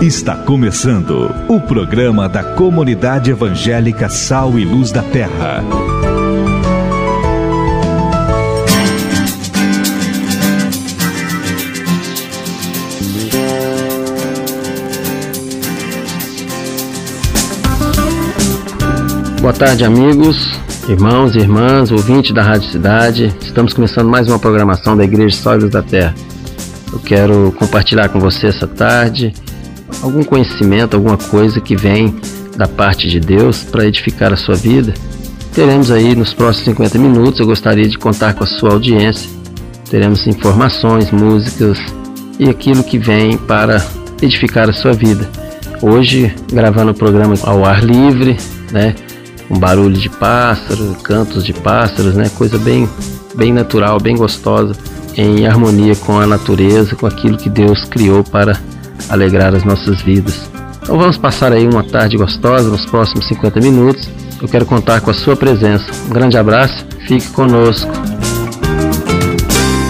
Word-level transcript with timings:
Está 0.00 0.34
começando 0.34 1.30
o 1.46 1.60
programa 1.60 2.26
da 2.26 2.42
Comunidade 2.42 3.30
Evangélica 3.30 4.08
Sal 4.08 4.58
e 4.58 4.64
Luz 4.64 4.90
da 4.90 5.02
Terra. 5.02 5.62
Boa 19.42 19.52
tarde, 19.52 19.84
amigos, 19.84 20.58
irmãos 20.88 21.36
e 21.36 21.40
irmãs, 21.40 21.92
ouvintes 21.92 22.32
da 22.32 22.42
Rádio 22.42 22.70
Cidade. 22.70 23.34
Estamos 23.42 23.74
começando 23.74 24.08
mais 24.08 24.28
uma 24.28 24.38
programação 24.38 24.96
da 24.96 25.04
Igreja 25.04 25.36
Sal 25.36 25.56
e 25.56 25.60
Luz 25.60 25.70
da 25.70 25.82
Terra. 25.82 26.14
Eu 26.90 26.98
quero 27.00 27.54
compartilhar 27.58 28.08
com 28.08 28.18
você 28.18 28.46
essa 28.46 28.66
tarde 28.66 29.34
algum 30.02 30.22
conhecimento, 30.22 30.96
alguma 30.96 31.16
coisa 31.16 31.60
que 31.60 31.76
vem 31.76 32.14
da 32.56 32.66
parte 32.66 33.08
de 33.08 33.20
Deus 33.20 33.62
para 33.62 33.86
edificar 33.86 34.32
a 34.32 34.36
sua 34.36 34.54
vida. 34.54 34.94
Teremos 35.54 35.90
aí 35.90 36.14
nos 36.14 36.32
próximos 36.32 36.66
50 36.66 36.98
minutos, 36.98 37.40
eu 37.40 37.46
gostaria 37.46 37.88
de 37.88 37.98
contar 37.98 38.34
com 38.34 38.44
a 38.44 38.46
sua 38.46 38.72
audiência. 38.72 39.28
Teremos 39.90 40.26
informações, 40.26 41.10
músicas 41.10 41.78
e 42.38 42.48
aquilo 42.48 42.84
que 42.84 42.98
vem 42.98 43.36
para 43.36 43.84
edificar 44.22 44.68
a 44.68 44.72
sua 44.72 44.92
vida. 44.92 45.28
Hoje, 45.82 46.34
gravando 46.52 46.92
o 46.92 46.94
programa 46.94 47.34
ao 47.42 47.64
ar 47.64 47.82
livre, 47.82 48.36
né? 48.70 48.94
Com 49.48 49.58
barulho 49.58 49.96
de 49.96 50.08
pássaro, 50.08 50.94
cantos 51.02 51.44
de 51.44 51.52
pássaros, 51.52 52.14
né? 52.14 52.30
Coisa 52.36 52.58
bem, 52.58 52.88
bem 53.34 53.52
natural, 53.52 53.98
bem 53.98 54.16
gostosa, 54.16 54.76
em 55.16 55.46
harmonia 55.46 55.96
com 55.96 56.20
a 56.20 56.26
natureza, 56.26 56.94
com 56.94 57.06
aquilo 57.06 57.36
que 57.36 57.50
Deus 57.50 57.84
criou 57.84 58.22
para 58.22 58.60
alegrar 59.08 59.54
as 59.54 59.64
nossas 59.64 60.02
vidas. 60.02 60.50
Então 60.82 60.98
vamos 60.98 61.16
passar 61.16 61.52
aí 61.52 61.66
uma 61.66 61.84
tarde 61.84 62.16
gostosa 62.16 62.68
nos 62.68 62.84
próximos 62.86 63.26
50 63.28 63.60
minutos. 63.60 64.08
Eu 64.40 64.48
quero 64.48 64.66
contar 64.66 65.00
com 65.00 65.10
a 65.10 65.14
sua 65.14 65.36
presença. 65.36 65.86
Um 66.08 66.12
grande 66.12 66.36
abraço, 66.36 66.86
fique 67.06 67.28
conosco. 67.28 67.90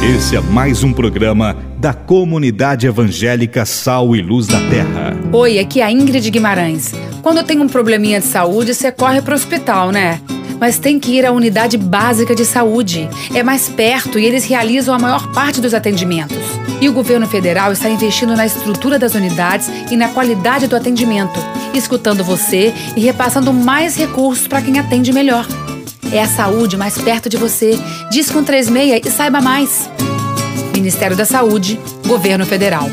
Esse 0.02 0.36
é 0.36 0.40
mais 0.40 0.82
um 0.82 0.92
programa 0.92 1.56
da 1.78 1.94
Comunidade 1.94 2.86
Evangélica 2.86 3.64
Sal 3.64 4.14
e 4.16 4.20
Luz 4.20 4.46
da 4.46 4.58
Terra. 4.68 5.16
Oi, 5.32 5.58
aqui 5.58 5.80
é 5.80 5.84
a 5.84 5.92
Ingrid 5.92 6.30
Guimarães. 6.30 6.92
Quando 7.22 7.44
tem 7.44 7.60
um 7.60 7.68
probleminha 7.68 8.20
de 8.20 8.26
saúde, 8.26 8.74
você 8.74 8.90
corre 8.90 9.22
para 9.22 9.32
o 9.32 9.36
hospital, 9.36 9.90
né? 9.92 10.20
Mas 10.60 10.78
tem 10.78 11.00
que 11.00 11.12
ir 11.12 11.24
à 11.24 11.32
unidade 11.32 11.78
básica 11.78 12.34
de 12.34 12.44
saúde. 12.44 13.08
É 13.34 13.42
mais 13.42 13.68
perto 13.68 14.18
e 14.18 14.24
eles 14.24 14.44
realizam 14.44 14.94
a 14.94 14.98
maior 14.98 15.32
parte 15.32 15.60
dos 15.60 15.72
atendimentos. 15.72 16.36
E 16.80 16.88
o 16.88 16.92
governo 16.92 17.26
federal 17.26 17.72
está 17.72 17.88
investindo 17.88 18.36
na 18.36 18.46
estrutura 18.46 18.98
das 18.98 19.14
unidades 19.14 19.68
e 19.90 19.96
na 19.96 20.08
qualidade 20.08 20.66
do 20.66 20.76
atendimento, 20.76 21.40
escutando 21.74 22.22
você 22.22 22.74
e 22.96 23.00
repassando 23.00 23.52
mais 23.52 23.96
recursos 23.96 24.46
para 24.46 24.62
quem 24.62 24.78
atende 24.78 25.12
melhor. 25.12 25.46
É 26.12 26.22
a 26.22 26.28
saúde 26.28 26.76
mais 26.76 26.98
perto 26.98 27.28
de 27.28 27.36
você. 27.36 27.78
Diz 28.10 28.30
com 28.30 28.42
36 28.42 29.06
e 29.06 29.10
saiba 29.10 29.40
mais. 29.40 29.88
Ministério 30.72 31.16
da 31.16 31.24
Saúde, 31.24 31.78
Governo 32.06 32.44
Federal. 32.44 32.88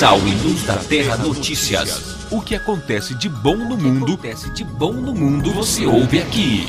E 0.00 0.34
Luz 0.42 0.62
da 0.62 0.76
Terra 0.76 1.18
Notícias. 1.18 2.09
O 2.30 2.40
que 2.40 2.54
acontece 2.54 3.12
de 3.12 3.28
bom 3.28 3.56
no 3.56 3.76
mundo, 3.76 4.12
acontece 4.12 4.50
de 4.50 4.62
bom 4.62 4.92
no 4.92 5.12
mundo, 5.12 5.52
você 5.52 5.84
ouve 5.84 6.20
aqui. 6.20 6.64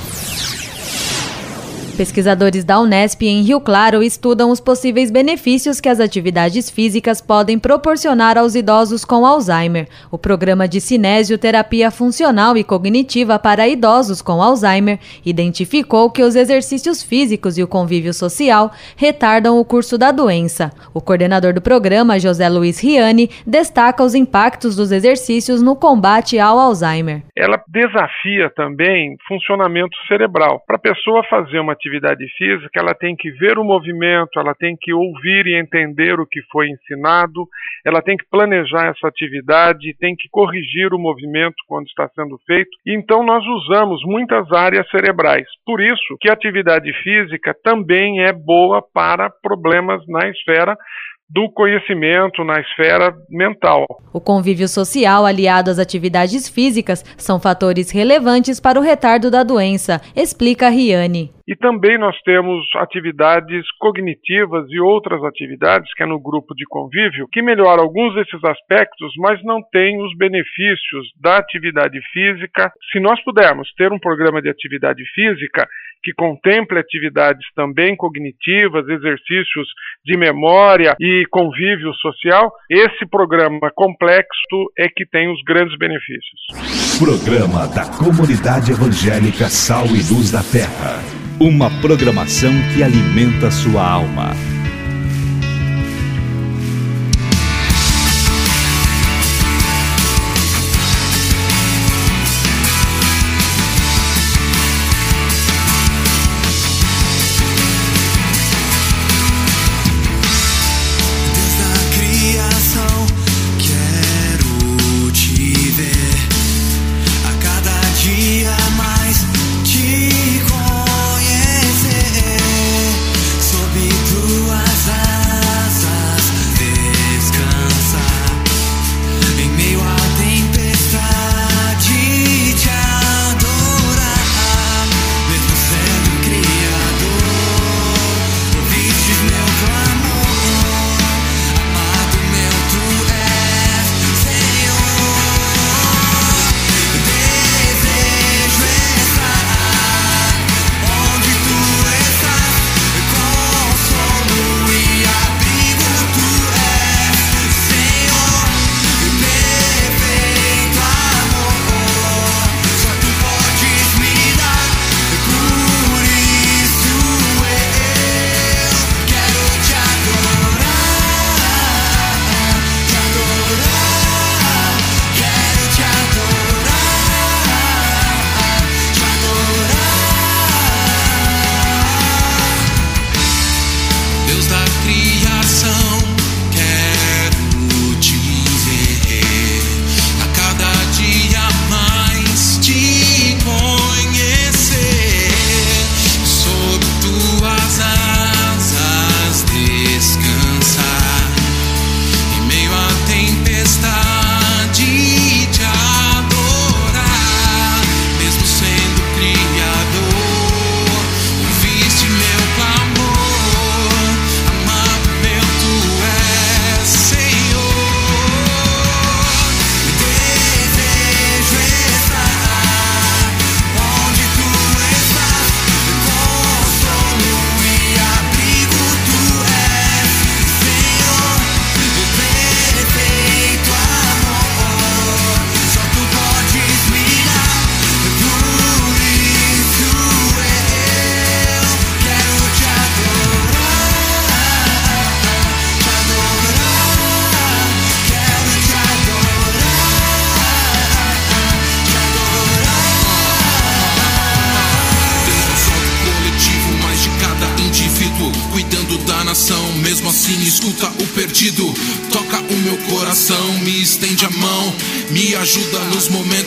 Pesquisadores 2.02 2.66
da 2.66 2.80
Unesp 2.80 3.22
em 3.22 3.44
Rio 3.44 3.62
Claro 3.62 4.02
estudam 4.02 4.50
os 4.50 4.60
possíveis 4.60 5.12
benefícios 5.12 5.80
que 5.80 5.88
as 5.88 6.00
atividades 6.00 6.68
físicas 6.68 7.22
podem 7.22 7.60
proporcionar 7.60 8.40
aos 8.40 8.56
idosos 8.56 9.06
com 9.06 9.24
Alzheimer. 9.24 9.88
O 10.10 10.18
programa 10.18 10.68
de 10.68 10.82
cinesioterapia 10.82 11.92
funcional 11.92 12.58
e 12.58 12.64
cognitiva 12.64 13.38
para 13.38 13.68
idosos 13.68 14.20
com 14.20 14.42
Alzheimer 14.42 14.98
identificou 15.24 16.10
que 16.10 16.24
os 16.24 16.36
exercícios 16.36 17.04
físicos 17.04 17.56
e 17.60 17.62
o 17.62 17.68
convívio 17.68 18.16
social 18.16 18.72
retardam 18.96 19.60
o 19.60 19.64
curso 19.64 19.96
da 19.96 20.12
doença. 20.12 20.72
O 20.96 21.02
coordenador 21.02 21.54
do 21.54 21.62
programa, 21.62 22.20
José 22.20 22.50
Luiz 22.50 22.82
Riani, 22.82 23.30
destaca 23.46 24.02
os 24.02 24.16
impactos 24.16 24.76
dos 24.76 24.92
exercícios 24.92 25.62
no 25.62 25.76
combate 25.76 26.40
ao 26.40 26.58
Alzheimer. 26.58 27.22
Ela 27.38 27.62
desafia 27.68 28.50
também 28.56 29.16
funcionamento 29.28 29.96
cerebral. 30.08 30.64
Para 30.66 30.78
a 30.78 30.80
pessoa 30.80 31.24
fazer 31.30 31.60
uma 31.60 31.74
atividade 31.74 31.91
atividade 31.92 32.26
física, 32.38 32.80
ela 32.80 32.94
tem 32.94 33.16
que 33.16 33.30
ver 33.32 33.58
o 33.58 33.64
movimento, 33.64 34.40
ela 34.40 34.56
tem 34.56 34.78
que 34.80 34.94
ouvir 34.94 35.46
e 35.46 35.60
entender 35.60 36.20
o 36.20 36.26
que 36.26 36.42
foi 36.52 36.70
ensinado, 36.70 37.46
ela 37.86 38.02
tem 38.02 38.16
que 38.16 38.26
planejar 38.30 38.88
essa 38.88 39.08
atividade, 39.08 39.96
tem 40.00 40.16
que 40.16 40.30
corrigir 40.30 40.94
o 40.94 41.00
movimento 41.00 41.56
quando 41.68 41.88
está 41.88 42.08
sendo 42.16 42.40
feito. 42.46 42.70
Então 42.86 43.24
nós 43.24 43.44
usamos 43.46 44.02
muitas 44.06 44.50
áreas 44.52 44.90
cerebrais. 44.90 45.48
Por 45.66 45.82
isso 45.82 46.18
que 46.20 46.30
a 46.30 46.34
atividade 46.34 46.92
física 47.04 47.56
também 47.64 48.24
é 48.24 48.32
boa 48.32 48.82
para 48.94 49.30
problemas 49.30 50.02
na 50.08 50.30
esfera 50.30 50.78
do 51.34 51.50
conhecimento 51.52 52.44
na 52.44 52.60
esfera 52.60 53.14
mental. 53.30 53.86
O 54.14 54.20
convívio 54.20 54.68
social 54.68 55.26
aliado 55.26 55.72
às 55.72 55.80
atividades 55.80 56.50
físicas 56.50 57.04
são 57.18 57.40
fatores 57.40 57.90
relevantes 57.90 58.60
para 58.60 58.80
o 58.80 58.84
retardo 58.84 59.32
da 59.32 59.44
doença, 59.44 60.02
explica 60.16 60.70
Riane. 60.70 61.32
E 61.48 61.56
também 61.56 61.98
nós 61.98 62.16
temos 62.22 62.64
atividades 62.78 63.66
cognitivas 63.80 64.66
e 64.70 64.80
outras 64.80 65.24
atividades, 65.24 65.94
que 65.94 66.04
é 66.04 66.06
no 66.06 66.18
grupo 66.18 66.54
de 66.56 66.66
convívio, 66.66 67.28
que 67.32 67.42
melhoram 67.42 67.84
alguns 67.84 68.14
desses 68.16 68.42
aspectos, 68.44 69.12
mas 69.18 69.44
não 69.44 69.62
tem 69.72 70.02
os 70.02 70.16
benefícios 70.18 71.08
da 71.20 71.38
atividade 71.38 72.00
física. 72.14 72.72
Se 72.92 73.00
nós 73.00 73.22
pudermos 73.24 73.70
ter 73.76 73.92
um 73.92 74.00
programa 74.00 74.42
de 74.42 74.50
atividade 74.50 75.04
física 75.14 75.68
que 76.04 76.12
contemple 76.14 76.80
atividades 76.80 77.46
também 77.56 77.96
cognitivas, 77.96 78.88
exercícios 78.88 79.68
de 80.06 80.18
memória 80.18 80.96
e 81.00 81.26
convívio 81.30 81.94
social, 81.96 82.52
esse 82.70 83.06
programa 83.10 83.72
complexo 83.76 84.72
é 84.78 84.88
que 84.88 85.06
tem 85.06 85.32
os 85.32 85.42
grandes 85.44 85.78
benefícios. 85.78 86.40
Programa 87.00 87.68
da 87.68 87.86
Comunidade 87.98 88.72
Evangélica 88.72 89.46
Sal 89.50 89.86
e 89.88 90.02
Luz 90.12 90.32
da 90.32 90.44
Terra. 90.44 91.02
Uma 91.40 91.70
programação 91.82 92.52
que 92.74 92.84
alimenta 92.84 93.50
sua 93.50 93.82
alma. 93.82 94.61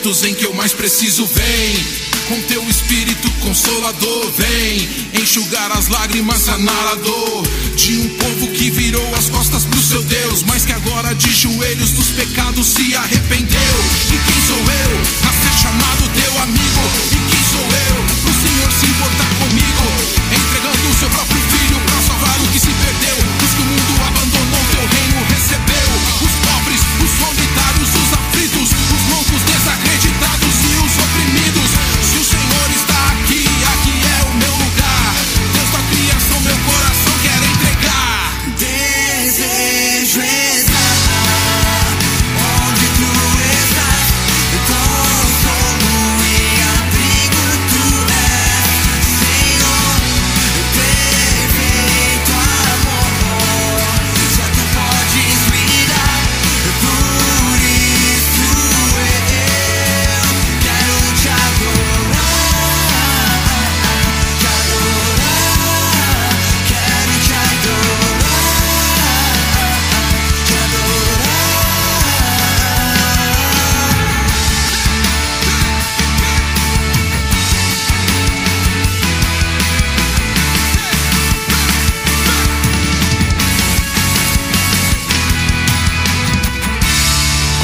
Momentos 0.05 0.23
em 0.23 0.35
que 0.35 0.45
eu 0.45 0.53
mais 0.53 0.71
preciso. 0.71 1.25
Vem 1.25 1.85
com 2.27 2.41
teu 2.43 2.61
espírito 2.69 3.29
consolador, 3.41 4.31
vem 4.31 4.87
enxugar 5.21 5.71
as 5.71 5.87
lágrimas, 5.87 6.41
sanar 6.41 6.87
a 6.91 6.95
dor 6.95 7.43
de 7.75 7.97
um 7.97 8.09
povo 8.17 8.47
que 8.51 8.69
virou 8.71 9.15
as 9.15 9.29
costas 9.29 9.65
pro 9.65 9.79
seu 9.79 10.03
Deus, 10.03 10.43
mas 10.43 10.65
que 10.65 10.73
agora 10.73 11.13
de 11.15 11.31
joelhos 11.33 11.91
dos 11.91 12.07
pecados 12.11 12.67
se 12.67 12.95
arrependeu. 12.95 13.75
E 14.07 14.17
quem 14.25 14.39
sou 14.47 14.57
eu 14.57 14.91
a 15.27 15.31
ser 15.41 15.61
chamado 15.61 16.03
teu 16.13 16.41
amigo? 16.43 16.81
E 17.11 17.17
quem 17.29 17.43
sou 17.51 17.65
eu 17.65 17.95
pro 18.21 18.33
Senhor 18.41 18.71
se 18.71 18.85
importar 18.85 19.29
comigo, 19.39 19.87
entregando 20.29 20.89
o 20.89 20.99
seu 20.99 21.09
próprio 21.09 21.41
filho 21.41 21.79
para 21.85 22.01
salvar 22.01 22.41
o 22.41 22.47
que 22.51 22.59
se 22.59 22.69
perdeu, 22.69 23.44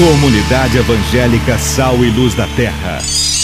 Comunidade 0.02 0.80
Evangélica 0.80 1.60
Sal 1.60 2.04
e 2.04 2.10
Luz 2.10 2.34
da 2.34 2.48
Terra. 2.56 2.98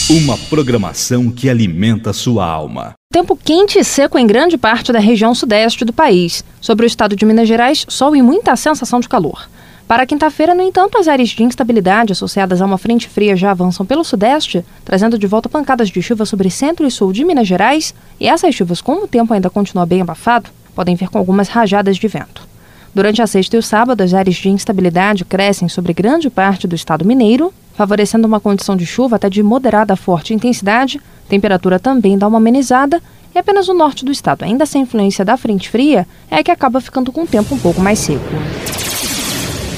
Uma 0.09 0.35
programação 0.49 1.29
que 1.29 1.47
alimenta 1.47 2.11
sua 2.11 2.47
alma. 2.47 2.95
Tempo 3.13 3.37
quente 3.37 3.77
e 3.77 3.83
seco 3.83 4.17
em 4.17 4.25
grande 4.25 4.57
parte 4.57 4.91
da 4.91 4.97
região 4.97 5.35
sudeste 5.35 5.85
do 5.85 5.93
país. 5.93 6.43
Sobre 6.59 6.83
o 6.83 6.87
estado 6.87 7.15
de 7.15 7.23
Minas 7.27 7.47
Gerais, 7.47 7.85
sol 7.87 8.15
e 8.15 8.23
muita 8.23 8.55
sensação 8.55 8.99
de 8.99 9.07
calor. 9.07 9.47
Para 9.87 10.07
quinta-feira, 10.07 10.55
no 10.55 10.63
entanto, 10.63 10.97
as 10.97 11.07
áreas 11.07 11.29
de 11.29 11.43
instabilidade 11.43 12.13
associadas 12.13 12.59
a 12.59 12.65
uma 12.65 12.79
frente 12.79 13.07
fria 13.07 13.35
já 13.35 13.51
avançam 13.51 13.85
pelo 13.85 14.03
sudeste, 14.03 14.65
trazendo 14.83 15.19
de 15.19 15.27
volta 15.27 15.47
pancadas 15.47 15.89
de 15.89 16.01
chuva 16.01 16.25
sobre 16.25 16.49
centro 16.49 16.87
e 16.87 16.91
sul 16.91 17.13
de 17.13 17.23
Minas 17.23 17.47
Gerais, 17.47 17.93
e 18.19 18.27
essas 18.27 18.55
chuvas, 18.55 18.81
como 18.81 19.03
o 19.03 19.07
tempo 19.07 19.31
ainda 19.31 19.51
continua 19.51 19.85
bem 19.85 20.01
abafado, 20.01 20.49
podem 20.73 20.95
vir 20.95 21.09
com 21.09 21.19
algumas 21.19 21.49
rajadas 21.49 21.97
de 21.97 22.07
vento. 22.07 22.47
Durante 22.97 23.21
a 23.21 23.27
sexta 23.27 23.55
e 23.55 23.59
o 23.59 23.61
sábado, 23.61 24.01
as 24.01 24.11
áreas 24.11 24.37
de 24.37 24.49
instabilidade 24.49 25.23
crescem 25.23 25.69
sobre 25.69 25.93
grande 25.93 26.31
parte 26.31 26.65
do 26.65 26.73
estado 26.73 27.05
mineiro, 27.05 27.53
favorecendo 27.75 28.25
uma 28.25 28.39
condição 28.39 28.75
de 28.75 28.87
chuva 28.87 29.17
até 29.17 29.29
de 29.29 29.43
moderada 29.43 29.93
a 29.93 29.95
forte 29.95 30.33
intensidade, 30.33 30.99
temperatura 31.29 31.77
também 31.77 32.17
dá 32.17 32.27
uma 32.27 32.39
amenizada, 32.39 32.99
e 33.35 33.37
apenas 33.37 33.69
o 33.69 33.73
norte 33.75 34.03
do 34.03 34.11
estado, 34.11 34.43
ainda 34.43 34.65
sem 34.65 34.81
influência 34.81 35.23
da 35.23 35.37
frente 35.37 35.69
fria, 35.69 36.07
é 36.27 36.41
que 36.41 36.49
acaba 36.49 36.81
ficando 36.81 37.11
com 37.11 37.21
o 37.21 37.27
tempo 37.27 37.53
um 37.53 37.59
pouco 37.59 37.79
mais 37.79 37.99
seco. 37.99 38.25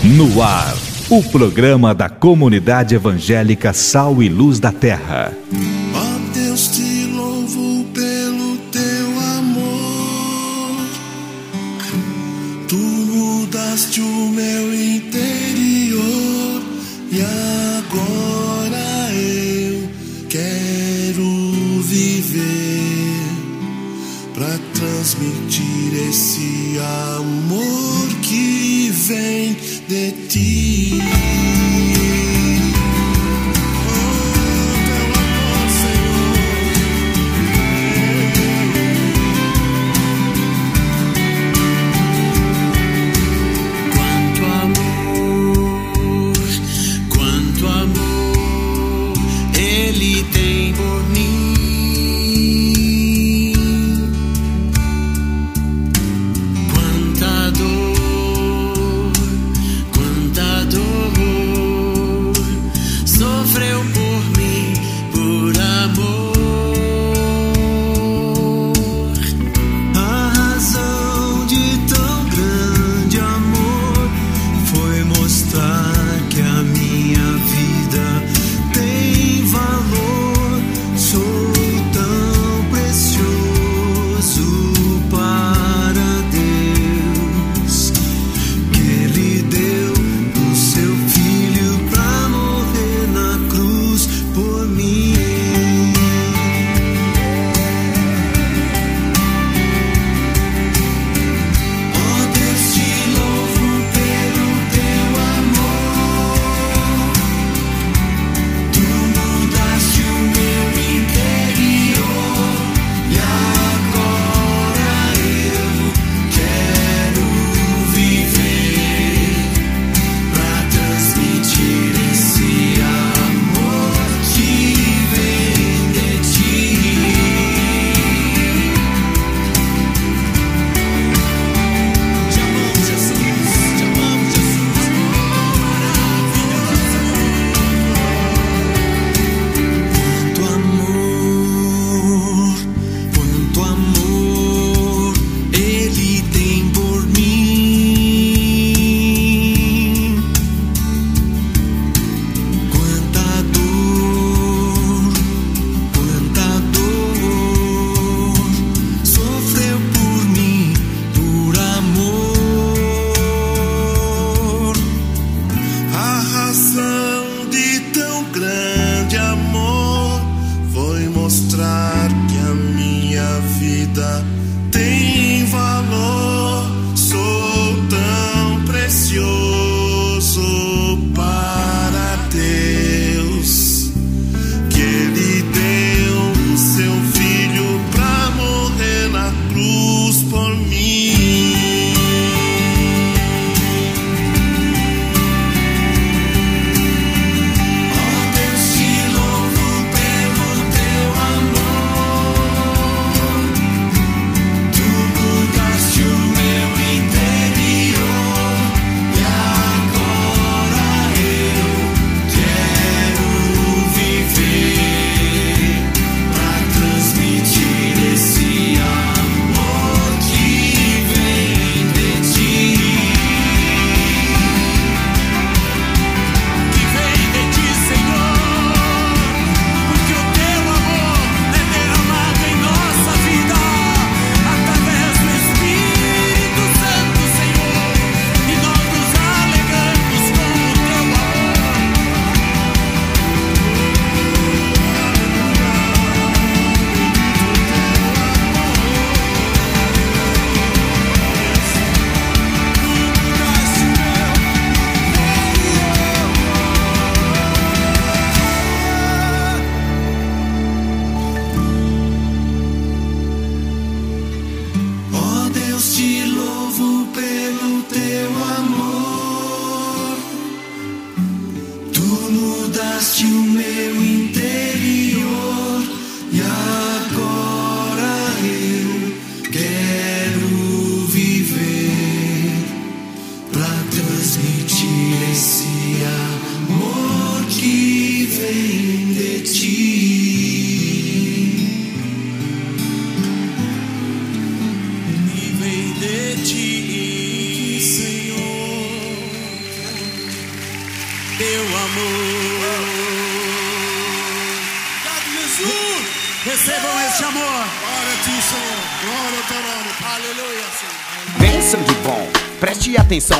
No 0.01 0.41
ar, 0.41 0.73
o 1.09 1.21
programa 1.21 1.93
da 1.93 2.07
Comunidade 2.07 2.95
Evangélica 2.95 3.73
Sal 3.73 4.23
e 4.23 4.29
Luz 4.29 4.61
da 4.61 4.71
Terra. 4.71 5.33
Meu 14.39 14.73
interior 14.73 16.63
e 17.11 17.19
agora 17.77 19.13
eu 19.13 19.89
quero 20.29 21.81
viver 21.81 23.19
para 24.33 24.57
transmitir 24.73 26.09
esse 26.09 26.79
amor 27.17 28.07
que 28.21 28.89
vem 28.93 29.57
de 29.89 30.11
ti. 30.29 31.28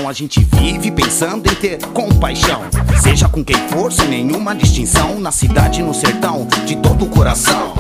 A 0.10 0.14
gente 0.14 0.44
vive 0.44 0.90
pensando 0.90 1.48
em 1.48 1.54
ter 1.54 1.78
compaixão. 1.94 2.64
Seja 3.00 3.30
com 3.30 3.44
quem 3.44 3.56
for, 3.68 3.92
sem 3.92 4.08
nenhuma 4.08 4.56
distinção, 4.56 5.20
na 5.20 5.32
cidade, 5.32 5.84
no 5.84 5.94
sertão, 5.94 6.48
de 6.66 6.76
todo 6.78 7.06
o 7.06 7.10
coração. 7.10 7.76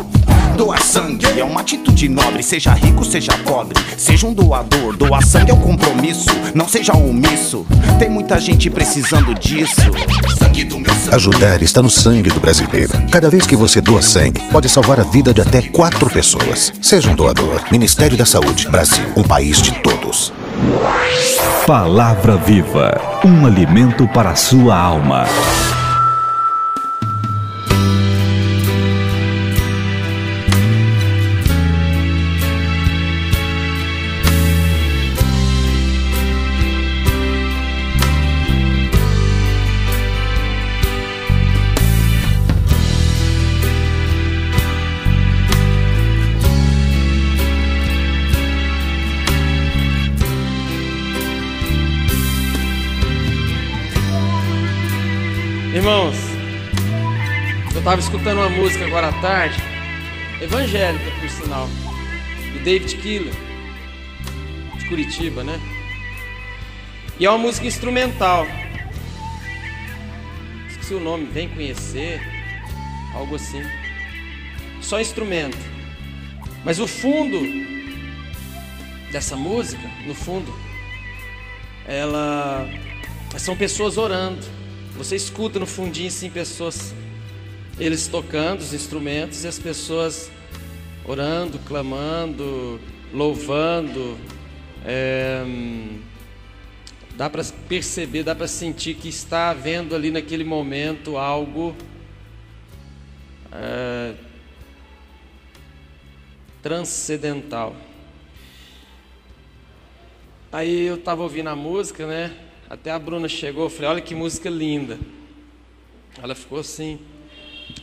Doar 0.56 0.80
sangue 0.80 1.26
é 1.26 1.44
uma 1.44 1.62
atitude 1.62 2.08
nobre, 2.08 2.44
seja 2.44 2.72
rico, 2.74 3.04
seja 3.04 3.32
pobre, 3.40 3.82
seja 3.98 4.28
um 4.28 4.34
doador. 4.34 4.96
Doar 4.96 5.26
sangue 5.26 5.50
é 5.50 5.54
um 5.56 5.60
compromisso, 5.60 6.30
não 6.54 6.68
seja 6.68 6.94
omisso. 6.94 7.66
Tem 7.98 8.10
muita 8.10 8.40
gente 8.40 8.70
precisando 8.70 9.34
disso. 9.34 9.82
Ajudar 11.12 11.64
está 11.64 11.82
no 11.82 11.90
sangue 11.90 12.30
do 12.30 12.40
brasileiro. 12.40 12.92
Cada 13.10 13.28
vez 13.32 13.48
que 13.48 13.56
você 13.56 13.82
doa 13.82 14.04
sangue, 14.04 14.40
pode 14.52 14.70
salvar 14.70 15.00
a 15.00 15.04
vida 15.04 15.34
de 15.34 15.42
até 15.42 15.64
quatro 15.64 16.08
pessoas. 16.12 16.72
Seja 16.80 17.10
um 17.10 17.16
doador. 17.16 17.64
Ministério 17.72 18.16
da 18.16 18.26
Saúde. 18.26 18.70
Brasil. 18.70 19.06
Um 19.18 19.24
país 19.24 19.60
de 19.60 19.72
todos. 19.82 20.32
Palavra 21.66 22.36
Viva, 22.36 23.00
um 23.24 23.46
alimento 23.46 24.08
para 24.08 24.32
a 24.32 24.36
sua 24.36 24.76
alma. 24.76 25.26
Eu 57.90 57.96
estava 57.98 58.18
escutando 58.18 58.38
uma 58.38 58.50
música 58.50 58.86
agora 58.86 59.08
à 59.08 59.14
tarde, 59.14 59.58
evangélica 60.40 61.10
por 61.20 61.28
sinal, 61.28 61.68
do 62.54 62.64
David 62.64 62.96
Keeler, 62.98 63.34
de 64.78 64.86
Curitiba, 64.88 65.44
né? 65.44 65.60
E 67.20 67.26
é 67.26 67.30
uma 67.32 67.40
música 67.40 67.66
instrumental. 67.66 68.46
Esqueci 70.70 70.94
o 70.94 71.00
nome, 71.00 71.26
Vem 71.34 71.50
Conhecer, 71.50 72.22
algo 73.16 73.36
assim. 73.36 73.64
Só 74.82 75.02
instrumento. 75.02 75.58
Mas 76.64 76.80
o 76.80 76.86
fundo 76.86 77.40
dessa 79.12 79.36
música, 79.36 79.90
no 80.06 80.14
fundo, 80.14 80.54
ela 81.88 82.70
são 83.40 83.58
pessoas 83.58 83.98
orando. 83.98 84.46
Você 84.96 85.16
escuta 85.16 85.58
no 85.58 85.66
fundinho 85.66 86.10
assim 86.10 86.30
pessoas 86.30 86.94
eles 87.80 88.08
tocando 88.08 88.60
os 88.60 88.74
instrumentos 88.74 89.44
e 89.46 89.48
as 89.48 89.58
pessoas 89.58 90.30
orando, 91.06 91.58
clamando, 91.60 92.80
louvando. 93.14 94.18
É, 94.86 95.44
dá 97.16 97.30
para 97.30 97.44
perceber, 97.68 98.24
dá 98.24 98.36
para 98.36 98.48
sentir 98.48 98.96
que 98.96 99.08
está 99.08 99.50
havendo 99.50 99.96
ali 99.96 100.12
naquele 100.12 100.44
momento 100.44 101.18
algo 101.18 101.74
é, 103.52 104.14
transcendental. 106.62 107.76
Aí 110.52 110.88
eu 110.88 110.96
estava 110.96 111.24
ouvindo 111.24 111.48
a 111.48 111.56
música, 111.56 112.06
né? 112.06 112.36
Até 112.70 112.92
a 112.92 113.00
Bruna 113.00 113.30
chegou, 113.30 113.64
eu 113.66 113.70
falei, 113.70 113.90
olha 113.90 114.02
que 114.02 114.14
música 114.14 114.50
linda. 114.50 115.00
Ela 116.22 116.36
ficou 116.36 116.60
assim. 116.60 117.00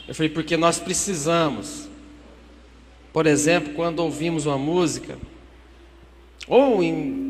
Eu 0.07 0.14
falei, 0.14 0.31
porque 0.31 0.57
nós 0.57 0.78
precisamos. 0.78 1.88
Por 3.12 3.26
exemplo, 3.26 3.75
quando 3.75 4.00
ouvimos 4.00 4.47
uma 4.47 4.59
música, 4.59 5.19
ou 6.47 6.83
em. 6.83 7.25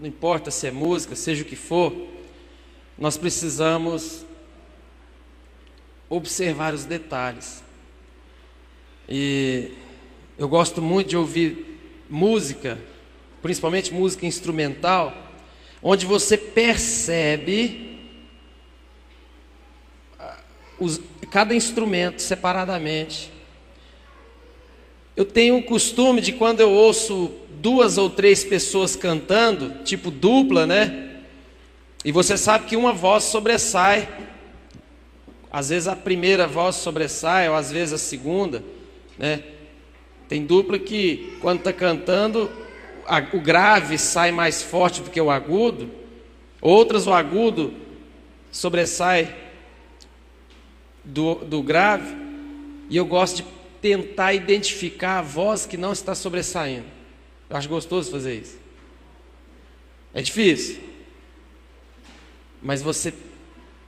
Não 0.00 0.08
importa 0.08 0.50
se 0.50 0.66
é 0.66 0.70
música, 0.70 1.14
seja 1.14 1.42
o 1.42 1.44
que 1.44 1.54
for, 1.54 1.94
nós 2.98 3.16
precisamos 3.16 4.24
observar 6.08 6.74
os 6.74 6.84
detalhes. 6.84 7.62
E 9.08 9.70
eu 10.38 10.48
gosto 10.48 10.82
muito 10.82 11.10
de 11.10 11.16
ouvir 11.16 11.78
música, 12.08 12.78
principalmente 13.40 13.92
música 13.92 14.26
instrumental, 14.26 15.16
onde 15.82 16.04
você 16.06 16.36
percebe 16.36 17.91
os, 20.82 21.00
cada 21.30 21.54
instrumento 21.54 22.20
separadamente. 22.20 23.30
Eu 25.14 25.24
tenho 25.24 25.58
o 25.58 25.62
costume 25.62 26.20
de 26.20 26.32
quando 26.32 26.60
eu 26.60 26.70
ouço 26.70 27.30
duas 27.60 27.98
ou 27.98 28.10
três 28.10 28.42
pessoas 28.42 28.96
cantando, 28.96 29.84
tipo 29.84 30.10
dupla, 30.10 30.66
né? 30.66 31.10
E 32.04 32.10
você 32.10 32.36
sabe 32.36 32.66
que 32.66 32.76
uma 32.76 32.92
voz 32.92 33.24
sobressai. 33.24 34.08
Às 35.50 35.68
vezes 35.68 35.86
a 35.86 35.94
primeira 35.94 36.46
voz 36.46 36.76
sobressai, 36.76 37.48
ou 37.48 37.54
às 37.54 37.70
vezes 37.70 37.94
a 37.94 37.98
segunda, 37.98 38.64
né? 39.18 39.42
Tem 40.28 40.44
dupla 40.44 40.78
que 40.78 41.36
quando 41.40 41.58
está 41.58 41.72
cantando, 41.72 42.50
o 43.32 43.40
grave 43.40 43.98
sai 43.98 44.32
mais 44.32 44.62
forte 44.62 45.02
do 45.02 45.10
que 45.10 45.20
o 45.20 45.30
agudo, 45.30 45.90
outras 46.60 47.06
o 47.06 47.12
agudo 47.12 47.74
sobressai 48.50 49.42
do, 51.04 51.36
do 51.36 51.62
grave, 51.62 52.14
e 52.88 52.96
eu 52.96 53.04
gosto 53.04 53.36
de 53.36 53.44
tentar 53.80 54.32
identificar 54.32 55.18
a 55.18 55.22
voz 55.22 55.66
que 55.66 55.76
não 55.76 55.92
está 55.92 56.14
sobressaindo. 56.14 56.86
Eu 57.50 57.56
acho 57.56 57.68
gostoso 57.68 58.10
fazer 58.10 58.36
isso. 58.36 58.58
É 60.14 60.22
difícil, 60.22 60.80
mas 62.62 62.82
você 62.82 63.12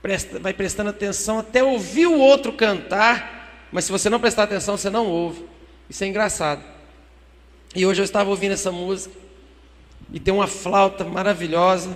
presta, 0.01 0.39
vai 0.39 0.53
prestando 0.53 0.89
atenção 0.89 1.39
até 1.39 1.63
ouvir 1.63 2.07
o 2.07 2.19
outro 2.19 2.51
cantar, 2.51 3.67
mas 3.71 3.85
se 3.85 3.91
você 3.91 4.09
não 4.09 4.19
prestar 4.19 4.43
atenção, 4.43 4.77
você 4.77 4.89
não 4.89 5.07
ouve. 5.07 5.45
Isso 5.89 6.03
é 6.03 6.07
engraçado. 6.07 6.63
E 7.75 7.85
hoje 7.85 8.01
eu 8.01 8.05
estava 8.05 8.29
ouvindo 8.29 8.53
essa 8.53 8.71
música 8.71 9.15
e 10.11 10.19
tem 10.19 10.33
uma 10.33 10.47
flauta 10.47 11.03
maravilhosa, 11.03 11.95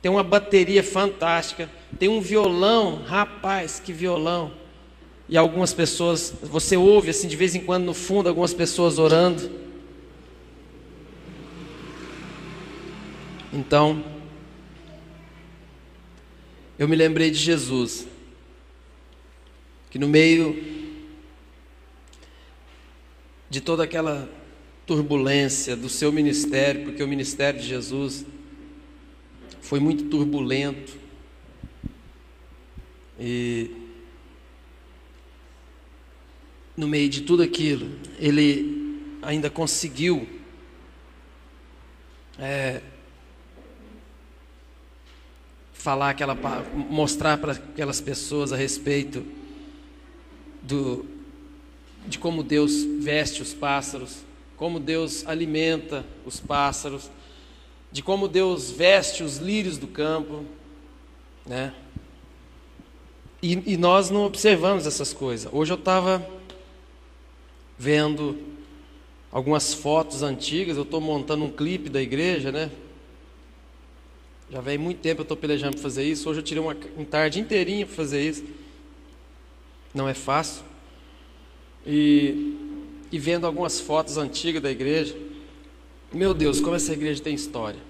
tem 0.00 0.10
uma 0.10 0.22
bateria 0.22 0.82
fantástica, 0.82 1.68
tem 1.98 2.08
um 2.08 2.20
violão, 2.20 3.02
rapaz, 3.02 3.80
que 3.80 3.92
violão. 3.92 4.52
E 5.28 5.36
algumas 5.36 5.72
pessoas, 5.72 6.34
você 6.42 6.76
ouve 6.76 7.10
assim 7.10 7.28
de 7.28 7.36
vez 7.36 7.54
em 7.54 7.60
quando 7.60 7.84
no 7.84 7.94
fundo 7.94 8.28
algumas 8.28 8.52
pessoas 8.52 8.98
orando. 8.98 9.50
Então, 13.52 14.02
eu 16.78 16.88
me 16.88 16.96
lembrei 16.96 17.30
de 17.30 17.38
Jesus, 17.38 18.06
que 19.90 19.98
no 19.98 20.08
meio 20.08 20.56
de 23.48 23.60
toda 23.60 23.84
aquela 23.84 24.28
turbulência 24.86 25.76
do 25.76 25.88
seu 25.88 26.10
ministério, 26.10 26.84
porque 26.84 27.02
o 27.02 27.06
ministério 27.08 27.60
de 27.60 27.66
Jesus 27.66 28.24
foi 29.60 29.78
muito 29.78 30.04
turbulento. 30.04 31.01
E 33.24 33.70
no 36.76 36.88
meio 36.88 37.08
de 37.08 37.20
tudo 37.20 37.40
aquilo, 37.40 37.88
ele 38.18 39.06
ainda 39.22 39.48
conseguiu 39.48 40.28
é, 42.36 42.80
falar 45.72 46.10
aquela, 46.10 46.34
mostrar 46.74 47.38
para 47.38 47.52
aquelas 47.52 48.00
pessoas 48.00 48.52
a 48.52 48.56
respeito 48.56 49.24
do, 50.60 51.06
de 52.04 52.18
como 52.18 52.42
Deus 52.42 52.82
veste 52.82 53.40
os 53.40 53.54
pássaros, 53.54 54.16
como 54.56 54.80
Deus 54.80 55.24
alimenta 55.28 56.04
os 56.26 56.40
pássaros, 56.40 57.08
de 57.92 58.02
como 58.02 58.26
Deus 58.26 58.72
veste 58.72 59.22
os 59.22 59.36
lírios 59.36 59.78
do 59.78 59.86
campo, 59.86 60.44
né? 61.46 61.72
E, 63.42 63.72
e 63.72 63.76
nós 63.76 64.08
não 64.08 64.24
observamos 64.24 64.86
essas 64.86 65.12
coisas. 65.12 65.52
Hoje 65.52 65.72
eu 65.72 65.76
estava 65.76 66.24
vendo 67.76 68.38
algumas 69.32 69.74
fotos 69.74 70.22
antigas, 70.22 70.76
eu 70.76 70.84
estou 70.84 71.00
montando 71.00 71.44
um 71.44 71.50
clipe 71.50 71.88
da 71.88 72.00
igreja, 72.00 72.52
né? 72.52 72.70
Já 74.48 74.60
vem 74.60 74.78
muito 74.78 75.00
tempo 75.00 75.22
eu 75.22 75.24
estou 75.24 75.36
pelejando 75.36 75.72
para 75.72 75.82
fazer 75.82 76.04
isso. 76.04 76.30
Hoje 76.30 76.38
eu 76.38 76.44
tirei 76.44 76.62
uma, 76.62 76.76
uma 76.96 77.04
tarde 77.04 77.40
inteirinha 77.40 77.84
para 77.84 77.96
fazer 77.96 78.22
isso. 78.22 78.44
Não 79.92 80.08
é 80.08 80.14
fácil. 80.14 80.62
E, 81.84 82.56
e 83.10 83.18
vendo 83.18 83.44
algumas 83.44 83.80
fotos 83.80 84.18
antigas 84.18 84.62
da 84.62 84.70
igreja, 84.70 85.16
meu 86.12 86.32
Deus, 86.32 86.60
como 86.60 86.76
essa 86.76 86.92
igreja 86.92 87.20
tem 87.20 87.34
história. 87.34 87.80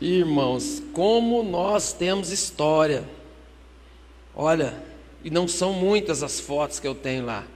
Irmãos, 0.00 0.82
como 0.92 1.42
nós 1.42 1.94
temos 1.94 2.30
história. 2.30 3.13
Olha, 4.36 4.74
e 5.22 5.30
não 5.30 5.46
são 5.46 5.72
muitas 5.72 6.22
as 6.22 6.40
fotos 6.40 6.80
que 6.80 6.86
eu 6.86 6.94
tenho 6.94 7.24
lá. 7.24 7.46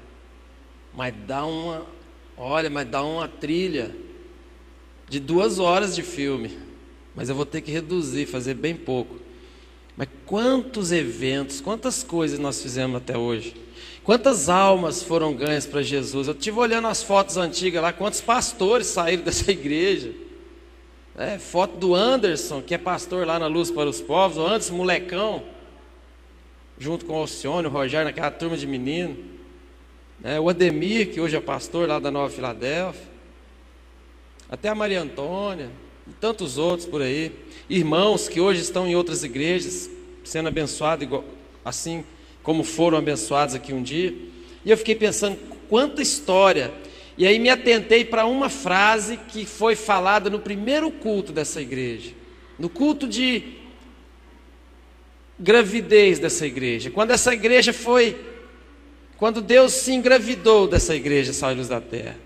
Mas 0.95 1.15
dá 1.27 1.45
uma, 1.45 1.87
olha, 2.37 2.71
mas 2.71 2.89
dá 2.89 3.03
uma 3.03 3.29
trilha 3.29 3.95
de 5.09 5.21
duas 5.21 5.59
horas 5.59 5.95
de 5.95 6.03
filme. 6.03 6.59
Mas 7.15 7.29
eu 7.29 7.35
vou 7.35 7.47
ter 7.47 7.61
que 7.61 7.71
reduzir, 7.71 8.27
fazer 8.27 8.55
bem 8.55 8.75
pouco. 8.75 9.19
Mas 9.97 10.09
quantos 10.25 10.93
eventos, 10.93 11.61
quantas 11.61 12.05
coisas 12.05 12.39
nós 12.39 12.63
fizemos 12.63 12.97
até 12.97 13.19
hoje? 13.19 13.55
Quantas 14.05 14.49
almas 14.49 15.03
foram 15.03 15.35
ganhas 15.35 15.67
para 15.67 15.83
Jesus? 15.83 16.29
Eu 16.29 16.35
estive 16.35 16.59
olhando 16.59 16.89
as 16.89 17.03
fotos 17.03 17.37
antigas 17.37 17.83
lá, 17.83 17.93
quantos 17.93 18.21
pastores 18.21 18.87
saíram 18.87 19.23
dessa 19.25 19.51
igreja. 19.51 20.13
É, 21.17 21.37
foto 21.37 21.77
do 21.77 21.95
Anderson, 21.97 22.63
que 22.63 22.73
é 22.73 22.79
pastor 22.79 23.27
lá 23.27 23.41
na 23.41 23.49
Luz 23.49 23.73
para 23.73 23.91
os 23.91 24.01
Povos, 24.01 24.39
o 24.39 24.47
antes 24.47 24.71
molecão, 24.71 25.43
junto 26.79 27.05
com 27.05 27.15
o 27.15 27.17
Alcione, 27.17 27.67
o 27.67 27.71
Rogério, 27.71 28.07
naquela 28.07 28.31
turma 28.31 28.57
de 28.57 28.67
menino. 28.67 29.17
É, 30.23 30.39
o 30.39 30.49
Ademir, 30.49 31.13
que 31.13 31.21
hoje 31.21 31.37
é 31.37 31.41
pastor 31.41 31.89
lá 31.89 31.99
da 31.99 32.11
Nova 32.11 32.33
Filadélfia. 32.33 33.09
Até 34.49 34.69
a 34.69 34.75
Maria 34.75 35.03
Antônia, 35.03 35.71
e 36.07 36.13
tantos 36.13 36.59
outros 36.59 36.89
por 36.89 37.03
aí. 37.03 37.33
Irmãos 37.69 38.29
que 38.29 38.41
hoje 38.41 38.63
estão 38.63 38.87
em 38.87 38.97
outras 38.97 39.25
igrejas, 39.25 39.91
sendo 40.25 40.49
abençoados 40.49 41.05
igual, 41.05 41.25
assim 41.65 42.05
como 42.43 42.65
foram 42.65 42.99
abençoados 42.99 43.55
aqui 43.55 43.73
um 43.73 43.83
dia. 43.83 44.15
E 44.65 44.71
eu 44.71 44.77
fiquei 44.77 44.95
pensando, 44.95 45.39
quanta 45.69 46.01
história 46.01 46.73
e 47.19 47.27
aí 47.27 47.41
me 47.41 47.51
atentei 47.51 48.05
para 48.05 48.27
uma 48.27 48.49
frase 48.49 49.17
que 49.17 49.45
foi 49.45 49.75
falada 49.75 50.31
no 50.31 50.39
primeiro 50.39 50.89
culto 50.89 51.33
dessa 51.33 51.61
igreja, 51.61 52.13
no 52.57 52.69
culto 52.69 53.09
de 53.09 53.58
gravidez 55.39 56.19
dessa 56.19 56.47
igreja. 56.47 56.91
Quando 56.91 57.11
essa 57.11 57.33
igreja 57.33 57.73
foi, 57.73 58.17
quando 59.17 59.41
Deus 59.41 59.73
se 59.73 59.93
engravidou 59.93 60.67
dessa 60.67 60.95
igreja, 60.95 61.33
Luz 61.53 61.69
da 61.69 61.81
Terra, 61.81 62.17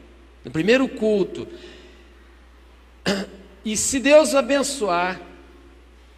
no 0.44 0.50
primeiro 0.50 0.88
culto. 0.88 1.46
E 3.64 3.76
se 3.76 4.00
Deus 4.00 4.34
abençoar, 4.34 5.20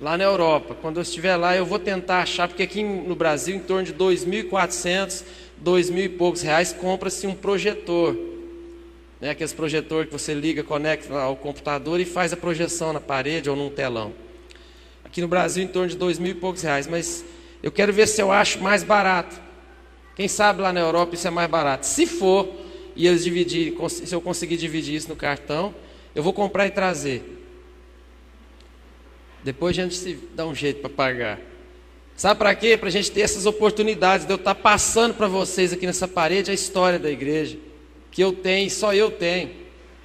lá 0.01 0.17
na 0.17 0.25
Europa, 0.25 0.75
quando 0.81 0.97
eu 0.97 1.03
estiver 1.03 1.37
lá, 1.37 1.55
eu 1.55 1.67
vou 1.67 1.79
tentar 1.79 2.23
achar, 2.23 2.49
porque 2.49 2.63
aqui 2.63 2.83
no 2.83 3.15
Brasil, 3.15 3.55
em 3.55 3.61
torno 3.61 3.85
de 3.85 3.93
2.400, 3.93 5.23
2.000 5.63 6.05
e 6.05 6.09
poucos 6.09 6.41
reais, 6.41 6.73
compra-se 6.73 7.27
um 7.27 7.35
projetor 7.35 8.17
né, 9.25 9.31
aqueles 9.31 9.55
projetores 9.55 10.09
que 10.09 10.13
você 10.13 10.35
liga, 10.35 10.63
conecta 10.63 11.15
ao 11.15 11.35
computador 11.35 11.99
e 11.99 12.05
faz 12.05 12.35
a 12.35 12.37
projeção 12.37 12.93
na 12.93 13.01
parede 13.01 13.49
ou 13.49 13.57
num 13.57 13.71
telão. 13.71 14.13
Aqui 15.15 15.21
no 15.21 15.29
Brasil, 15.29 15.63
em 15.63 15.69
torno 15.69 15.89
de 15.89 15.97
dois 15.97 16.19
mil 16.19 16.33
e 16.33 16.35
poucos 16.35 16.63
reais, 16.63 16.89
mas 16.89 17.25
eu 17.63 17.71
quero 17.71 17.93
ver 17.93 18.09
se 18.09 18.21
eu 18.21 18.33
acho 18.33 18.61
mais 18.61 18.83
barato. 18.83 19.41
Quem 20.17 20.27
sabe 20.27 20.61
lá 20.61 20.73
na 20.73 20.81
Europa 20.81 21.15
isso 21.15 21.29
é 21.29 21.31
mais 21.31 21.49
barato. 21.49 21.87
Se 21.87 22.05
for, 22.05 22.53
e 22.97 23.07
eles 23.07 23.23
dividirem, 23.23 23.89
se 23.89 24.13
eu 24.13 24.21
conseguir 24.21 24.57
dividir 24.57 24.97
isso 24.97 25.09
no 25.09 25.15
cartão, 25.15 25.73
eu 26.17 26.21
vou 26.21 26.33
comprar 26.33 26.67
e 26.67 26.73
trazer. 26.73 27.23
Depois 29.45 29.79
a 29.79 29.83
gente 29.85 29.95
se 29.95 30.19
dá 30.35 30.45
um 30.45 30.53
jeito 30.53 30.81
para 30.81 30.91
pagar. 30.91 31.41
Sabe 32.17 32.37
para 32.37 32.53
quê? 32.57 32.77
Para 32.77 32.89
a 32.89 32.91
gente 32.91 33.13
ter 33.13 33.21
essas 33.21 33.47
oportunidades 33.47 34.27
de 34.27 34.33
eu 34.33 34.37
estar 34.37 34.57
tá 34.57 34.61
passando 34.61 35.15
para 35.15 35.29
vocês 35.29 35.73
aqui 35.73 35.87
nessa 35.87 36.09
parede 36.09 36.51
a 36.51 36.55
história 36.55 36.99
da 36.99 37.09
igreja 37.09 37.57
que 38.11 38.21
eu 38.21 38.33
tenho, 38.33 38.69
só 38.69 38.93
eu 38.93 39.13
tenho. 39.13 39.53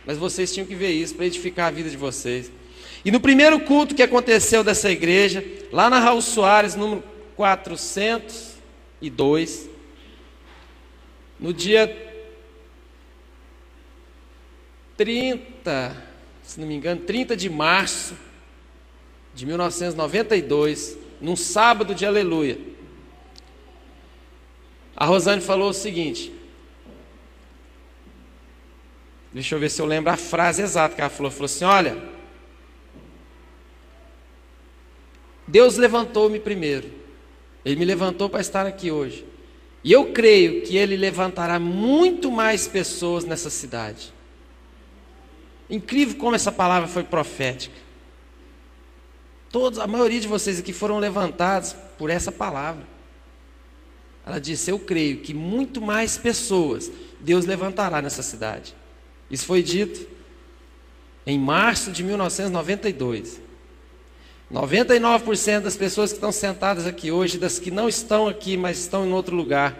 Mas 0.06 0.20
vocês 0.20 0.54
tinham 0.54 0.68
que 0.68 0.76
ver 0.76 0.92
isso 0.92 1.16
para 1.16 1.26
edificar 1.26 1.70
a 1.70 1.72
vida 1.72 1.90
de 1.90 1.98
vocês. 1.98 2.59
E 3.04 3.12
no 3.12 3.20
primeiro 3.20 3.60
culto 3.62 3.96
que 3.96 4.04
aconteceu 4.04 4.64
dessa 4.64 4.92
igreja, 4.92 5.44
lá 5.72 5.90
na 5.90 6.00
Raul 6.00 6.22
Soares, 6.22 6.76
número 6.76 7.04
402, 7.36 9.68
no 11.40 11.52
dia 11.54 12.08
30, 14.98 15.96
se 16.44 16.60
não 16.60 16.68
me 16.68 16.76
engano, 16.76 17.00
30 17.02 17.36
de 17.38 17.50
março 17.50 18.16
de 19.34 19.46
1992, 19.46 20.98
num 21.22 21.38
sábado 21.38 21.96
de 21.96 22.06
aleluia. 22.06 22.60
A 24.94 25.06
Rosane 25.06 25.42
falou 25.42 25.70
o 25.70 25.74
seguinte: 25.74 26.34
Deixa 29.32 29.56
eu 29.56 29.60
ver 29.60 29.70
se 29.70 29.82
eu 29.82 29.86
lembro 29.86 30.12
a 30.12 30.18
frase 30.18 30.62
exata 30.62 30.96
que 30.96 31.00
ela 31.00 31.10
falou. 31.10 31.32
Falou 31.32 31.46
assim: 31.46 31.64
Olha, 31.64 32.19
Deus 35.50 35.78
levantou-me 35.78 36.40
primeiro. 36.40 36.88
Ele 37.66 37.76
me 37.76 37.84
levantou 37.84 38.30
para 38.30 38.40
estar 38.40 38.68
aqui 38.68 38.92
hoje. 38.92 39.26
E 39.84 39.92
eu 39.92 40.12
creio 40.12 40.62
que 40.62 40.78
Ele 40.78 40.96
levantará 40.96 41.60
muito 41.60 42.32
mais 42.32 42.68
pessoas 42.68 43.26
nessa 43.26 43.50
cidade. 43.50 44.14
Incrível 45.68 46.18
como 46.18 46.36
essa 46.36 46.52
palavra 46.52 46.88
foi 46.88 47.04
profética. 47.04 47.76
Todos, 49.50 49.80
a 49.80 49.88
maioria 49.88 50.20
de 50.20 50.28
vocês 50.28 50.60
aqui 50.60 50.72
foram 50.72 51.00
levantados 51.00 51.76
por 51.98 52.12
essa 52.12 52.32
palavra. 52.32 52.86
Ela 54.26 54.40
disse: 54.40 54.70
Eu 54.70 54.78
creio 54.78 55.18
que 55.22 55.34
muito 55.34 55.82
mais 55.82 56.16
pessoas 56.16 56.92
Deus 57.20 57.46
levantará 57.46 58.04
nessa 58.04 58.22
cidade. 58.22 58.76
Isso 59.32 59.46
foi 59.46 59.64
dito 59.64 60.08
em 61.26 61.40
março 61.40 61.92
de 61.92 62.04
1992. 62.04 63.49
99% 64.52 65.62
das 65.62 65.78
pessoas 65.78 66.12
que 66.12 66.18
estão 66.18 66.32
sentadas 66.32 66.88
aqui 66.88 67.12
hoje, 67.12 67.38
das 67.38 67.60
que 67.60 67.70
não 67.70 67.88
estão 67.88 68.28
aqui, 68.28 68.58
mas 68.58 68.80
estão 68.80 69.06
em 69.06 69.14
outro 69.14 69.36
lugar, 69.36 69.78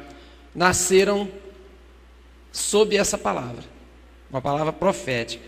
nasceram 0.54 1.28
sob 2.52 2.96
essa 2.96 3.18
palavra, 3.18 3.64
uma 4.30 4.42
palavra 4.42 4.72
profética. 4.72 5.44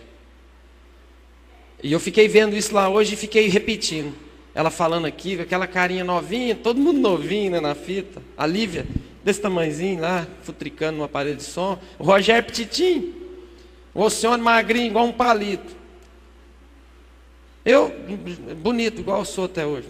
E 1.84 1.92
eu 1.92 2.00
fiquei 2.00 2.28
vendo 2.28 2.56
isso 2.56 2.74
lá 2.74 2.90
hoje 2.90 3.14
e 3.14 3.18
fiquei 3.18 3.48
repetindo. 3.48 4.14
Ela 4.54 4.70
falando 4.70 5.06
aqui, 5.06 5.36
com 5.36 5.44
aquela 5.44 5.66
carinha 5.66 6.04
novinha, 6.04 6.56
todo 6.56 6.80
mundo 6.80 7.00
novinho 7.00 7.52
né, 7.52 7.60
na 7.60 7.74
fita. 7.74 8.22
A 8.38 8.46
Lívia, 8.46 8.86
desse 9.24 9.40
tamanhozinho 9.40 10.02
lá, 10.02 10.28
futricando 10.44 10.98
no 10.98 11.04
aparelho 11.04 11.38
de 11.38 11.44
som. 11.44 11.80
O 11.98 12.04
Rogério 12.04 12.44
Petitinho, 12.44 13.14
o 13.94 14.02
Oceano 14.02 14.44
magrinho, 14.44 14.88
igual 14.88 15.06
um 15.06 15.12
palito. 15.12 15.81
Eu, 17.64 17.94
bonito, 18.58 19.02
igual 19.02 19.20
eu 19.20 19.26
sou 19.26 19.46
até 19.46 19.66
hoje. 19.66 19.88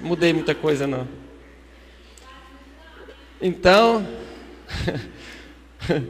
Mudei 0.00 0.32
muita 0.32 0.54
coisa, 0.54 0.86
não. 0.86 1.08
Então, 3.40 4.06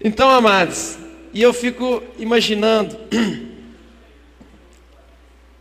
então, 0.00 0.30
amados, 0.30 0.98
e 1.32 1.42
eu 1.42 1.52
fico 1.52 2.02
imaginando, 2.18 2.96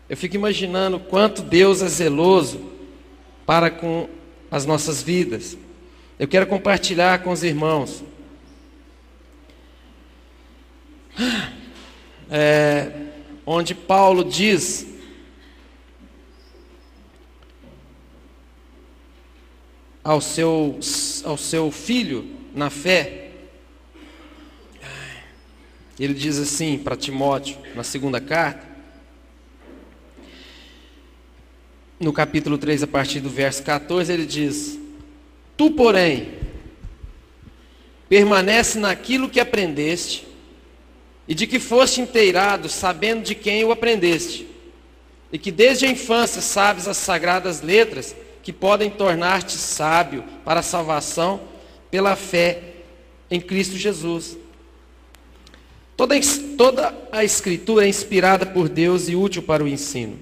eu 0.07 0.15
fico 0.15 0.35
imaginando 0.35 0.99
quanto 0.99 1.41
Deus 1.41 1.81
é 1.81 1.87
zeloso 1.87 2.71
para 3.45 3.69
com 3.69 4.07
as 4.49 4.65
nossas 4.65 5.01
vidas. 5.01 5.57
Eu 6.17 6.27
quero 6.27 6.47
compartilhar 6.47 7.21
com 7.21 7.31
os 7.31 7.43
irmãos 7.43 8.03
é, 12.29 12.91
onde 13.45 13.75
Paulo 13.75 14.23
diz 14.23 14.87
ao 20.03 20.19
seu, 20.19 20.79
ao 21.23 21.37
seu 21.37 21.71
filho 21.71 22.27
na 22.53 22.69
fé, 22.69 23.31
ele 25.99 26.13
diz 26.13 26.39
assim 26.39 26.77
para 26.77 26.97
Timóteo, 26.97 27.57
na 27.75 27.83
segunda 27.83 28.19
carta, 28.19 28.73
no 31.99 32.11
capítulo 32.11 32.57
3, 32.57 32.83
a 32.83 32.87
partir 32.87 33.21
do 33.21 33.29
verso 33.29 33.63
14, 33.63 34.11
ele 34.11 34.25
diz: 34.25 34.77
Tu, 35.55 35.71
porém, 35.71 36.33
permanece 38.09 38.77
naquilo 38.77 39.29
que 39.29 39.39
aprendeste 39.39 40.32
e 41.27 41.33
de 41.33 41.47
que 41.47 41.59
foste 41.59 42.01
inteirado, 42.01 42.67
sabendo 42.67 43.23
de 43.23 43.35
quem 43.35 43.63
o 43.63 43.71
aprendeste, 43.71 44.47
e 45.31 45.37
que 45.37 45.51
desde 45.51 45.85
a 45.85 45.89
infância 45.89 46.41
sabes 46.41 46.87
as 46.87 46.97
sagradas 46.97 47.61
letras 47.61 48.15
que 48.41 48.51
podem 48.51 48.89
tornar-te 48.89 49.53
sábio 49.53 50.23
para 50.43 50.59
a 50.59 50.63
salvação 50.63 51.41
pela 51.89 52.15
fé 52.15 52.61
em 53.31 53.39
Cristo 53.39 53.77
Jesus. 53.77 54.37
Toda, 55.95 56.15
toda 56.57 56.93
a 57.11 57.23
escritura 57.23 57.85
é 57.85 57.89
inspirada 57.89 58.45
por 58.45 58.67
Deus 58.67 59.07
e 59.07 59.15
útil 59.15 59.41
para 59.41 59.63
o 59.63 59.67
ensino, 59.67 60.19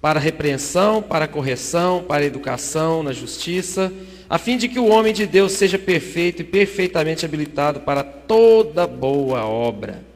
para 0.00 0.18
repreensão, 0.18 1.02
para 1.02 1.28
correção, 1.28 2.04
para 2.04 2.24
educação 2.24 3.02
na 3.02 3.12
justiça, 3.12 3.92
a 4.30 4.38
fim 4.38 4.56
de 4.56 4.68
que 4.68 4.78
o 4.78 4.86
homem 4.86 5.12
de 5.12 5.26
Deus 5.26 5.52
seja 5.52 5.78
perfeito 5.78 6.42
e 6.42 6.44
perfeitamente 6.44 7.24
habilitado 7.24 7.80
para 7.80 8.02
toda 8.02 8.86
boa 8.86 9.44
obra. 9.44 10.07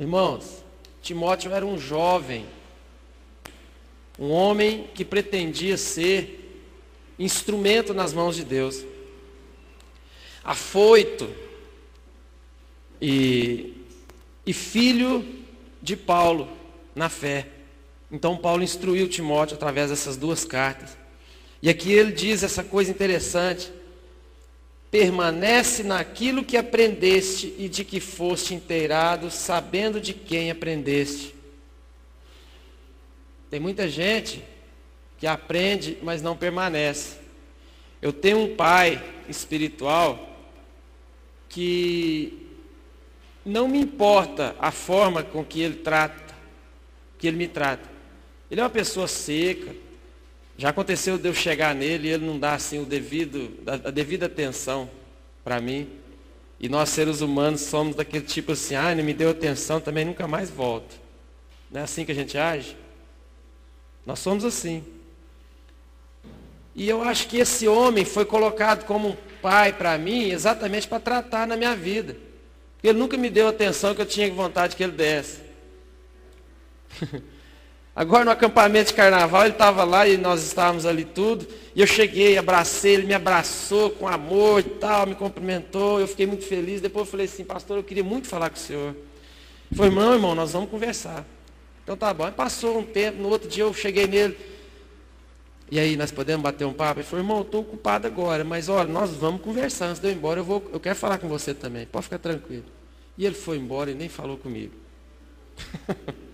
Irmãos, 0.00 0.64
Timóteo 1.02 1.52
era 1.52 1.66
um 1.66 1.78
jovem, 1.78 2.46
um 4.18 4.30
homem 4.30 4.88
que 4.94 5.04
pretendia 5.04 5.76
ser 5.76 6.64
instrumento 7.18 7.92
nas 7.92 8.14
mãos 8.14 8.34
de 8.34 8.42
Deus, 8.42 8.82
afoito 10.42 11.28
e, 12.98 13.74
e 14.46 14.54
filho 14.54 15.22
de 15.82 15.98
Paulo 15.98 16.48
na 16.94 17.10
fé. 17.10 17.48
Então 18.10 18.38
Paulo 18.38 18.62
instruiu 18.62 19.06
Timóteo 19.06 19.54
através 19.54 19.90
dessas 19.90 20.16
duas 20.16 20.46
cartas. 20.46 20.96
E 21.60 21.68
aqui 21.68 21.92
ele 21.92 22.12
diz 22.12 22.42
essa 22.42 22.64
coisa 22.64 22.90
interessante: 22.90 23.70
permanece 24.90 25.82
naquilo 25.82 26.44
que 26.44 26.56
aprendeste 26.56 27.54
e 27.56 27.68
de 27.68 27.84
que 27.84 28.00
foste 28.00 28.54
inteirado, 28.54 29.30
sabendo 29.30 30.00
de 30.00 30.12
quem 30.12 30.50
aprendeste. 30.50 31.34
Tem 33.48 33.60
muita 33.60 33.88
gente 33.88 34.42
que 35.18 35.26
aprende, 35.26 35.98
mas 36.02 36.22
não 36.22 36.36
permanece. 36.36 37.18
Eu 38.02 38.12
tenho 38.12 38.38
um 38.38 38.56
pai 38.56 39.02
espiritual 39.28 40.28
que 41.48 42.48
não 43.44 43.68
me 43.68 43.78
importa 43.78 44.56
a 44.58 44.70
forma 44.70 45.22
com 45.22 45.44
que 45.44 45.60
ele 45.60 45.76
trata, 45.76 46.34
que 47.18 47.26
ele 47.26 47.36
me 47.36 47.48
trata. 47.48 47.88
Ele 48.50 48.60
é 48.60 48.64
uma 48.64 48.70
pessoa 48.70 49.06
seca, 49.06 49.74
já 50.60 50.68
aconteceu 50.68 51.16
de 51.16 51.26
eu 51.26 51.32
chegar 51.32 51.74
nele 51.74 52.08
e 52.08 52.10
ele 52.10 52.26
não 52.26 52.38
dar 52.38 52.52
assim 52.52 52.78
o 52.78 52.84
devido, 52.84 53.50
a 53.66 53.90
devida 53.90 54.26
atenção 54.26 54.90
para 55.42 55.58
mim. 55.58 55.88
E 56.60 56.68
nós 56.68 56.90
seres 56.90 57.22
humanos 57.22 57.62
somos 57.62 57.96
daquele 57.96 58.26
tipo 58.26 58.52
assim, 58.52 58.74
ah, 58.74 58.94
não 58.94 59.02
me 59.02 59.14
deu 59.14 59.30
atenção, 59.30 59.80
também 59.80 60.04
nunca 60.04 60.28
mais 60.28 60.50
volto. 60.50 61.00
Não 61.70 61.80
é 61.80 61.84
assim 61.84 62.04
que 62.04 62.12
a 62.12 62.14
gente 62.14 62.36
age? 62.36 62.76
Nós 64.04 64.18
somos 64.18 64.44
assim. 64.44 64.84
E 66.74 66.86
eu 66.86 67.02
acho 67.02 67.26
que 67.26 67.38
esse 67.38 67.66
homem 67.66 68.04
foi 68.04 68.26
colocado 68.26 68.84
como 68.84 69.08
um 69.08 69.16
pai 69.40 69.72
para 69.72 69.96
mim 69.96 70.28
exatamente 70.28 70.86
para 70.86 71.00
tratar 71.00 71.46
na 71.46 71.56
minha 71.56 71.74
vida. 71.74 72.18
Ele 72.82 72.98
nunca 72.98 73.16
me 73.16 73.30
deu 73.30 73.46
a 73.46 73.50
atenção 73.50 73.94
que 73.94 74.02
eu 74.02 74.06
tinha 74.06 74.30
vontade 74.30 74.76
que 74.76 74.82
ele 74.82 74.92
desse. 74.92 75.40
Agora 78.00 78.24
no 78.24 78.30
acampamento 78.30 78.86
de 78.86 78.94
carnaval, 78.94 79.42
ele 79.42 79.52
estava 79.52 79.84
lá 79.84 80.08
e 80.08 80.16
nós 80.16 80.42
estávamos 80.42 80.86
ali 80.86 81.04
tudo. 81.04 81.46
E 81.76 81.82
eu 81.82 81.86
cheguei, 81.86 82.38
abracei, 82.38 82.94
ele 82.94 83.06
me 83.06 83.12
abraçou 83.12 83.90
com 83.90 84.08
amor 84.08 84.60
e 84.60 84.62
tal, 84.62 85.06
me 85.06 85.14
cumprimentou. 85.14 86.00
Eu 86.00 86.08
fiquei 86.08 86.24
muito 86.24 86.46
feliz. 86.46 86.80
Depois 86.80 87.04
eu 87.04 87.10
falei 87.10 87.26
assim, 87.26 87.44
pastor, 87.44 87.76
eu 87.76 87.84
queria 87.84 88.02
muito 88.02 88.26
falar 88.26 88.48
com 88.48 88.56
o 88.56 88.58
senhor. 88.58 88.96
Falou, 89.74 89.92
irmão, 89.92 90.14
irmão, 90.14 90.34
nós 90.34 90.52
vamos 90.52 90.70
conversar. 90.70 91.26
Então 91.84 91.94
tá 91.94 92.14
bom. 92.14 92.24
Aí 92.24 92.32
passou 92.32 92.78
um 92.78 92.84
tempo, 92.84 93.20
no 93.20 93.28
outro 93.28 93.46
dia 93.46 93.64
eu 93.64 93.74
cheguei 93.74 94.06
nele. 94.06 94.34
E 95.70 95.78
aí, 95.78 95.94
nós 95.94 96.10
podemos 96.10 96.42
bater 96.42 96.64
um 96.64 96.72
papo? 96.72 97.00
Ele 97.00 97.06
falou, 97.06 97.22
irmão, 97.22 97.36
eu 97.36 97.42
estou 97.42 97.60
ocupado 97.60 98.06
agora, 98.06 98.42
mas 98.42 98.70
olha, 98.70 98.88
nós 98.88 99.10
vamos 99.10 99.42
conversar. 99.42 99.88
Antes 99.88 100.00
de 100.00 100.08
eu 100.08 100.12
ir 100.12 100.16
embora, 100.16 100.40
eu, 100.40 100.44
vou, 100.44 100.70
eu 100.72 100.80
quero 100.80 100.96
falar 100.96 101.18
com 101.18 101.28
você 101.28 101.52
também. 101.52 101.84
Pode 101.84 102.04
ficar 102.04 102.18
tranquilo. 102.18 102.64
E 103.18 103.26
ele 103.26 103.34
foi 103.34 103.58
embora 103.58 103.90
e 103.90 103.94
nem 103.94 104.08
falou 104.08 104.38
comigo. 104.38 104.72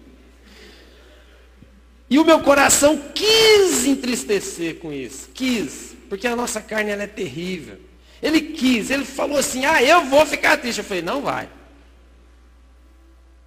E 2.08 2.18
o 2.18 2.24
meu 2.24 2.40
coração 2.40 3.00
quis 3.14 3.84
entristecer 3.84 4.76
com 4.76 4.92
isso. 4.92 5.28
Quis. 5.34 5.96
Porque 6.08 6.26
a 6.26 6.36
nossa 6.36 6.60
carne 6.60 6.90
ela 6.90 7.02
é 7.02 7.08
terrível. 7.08 7.78
Ele 8.22 8.40
quis, 8.40 8.90
ele 8.90 9.04
falou 9.04 9.38
assim: 9.38 9.64
Ah, 9.64 9.82
eu 9.82 10.04
vou 10.04 10.24
ficar 10.24 10.56
triste. 10.56 10.78
Eu 10.78 10.84
falei: 10.84 11.02
Não 11.02 11.20
vai. 11.20 11.48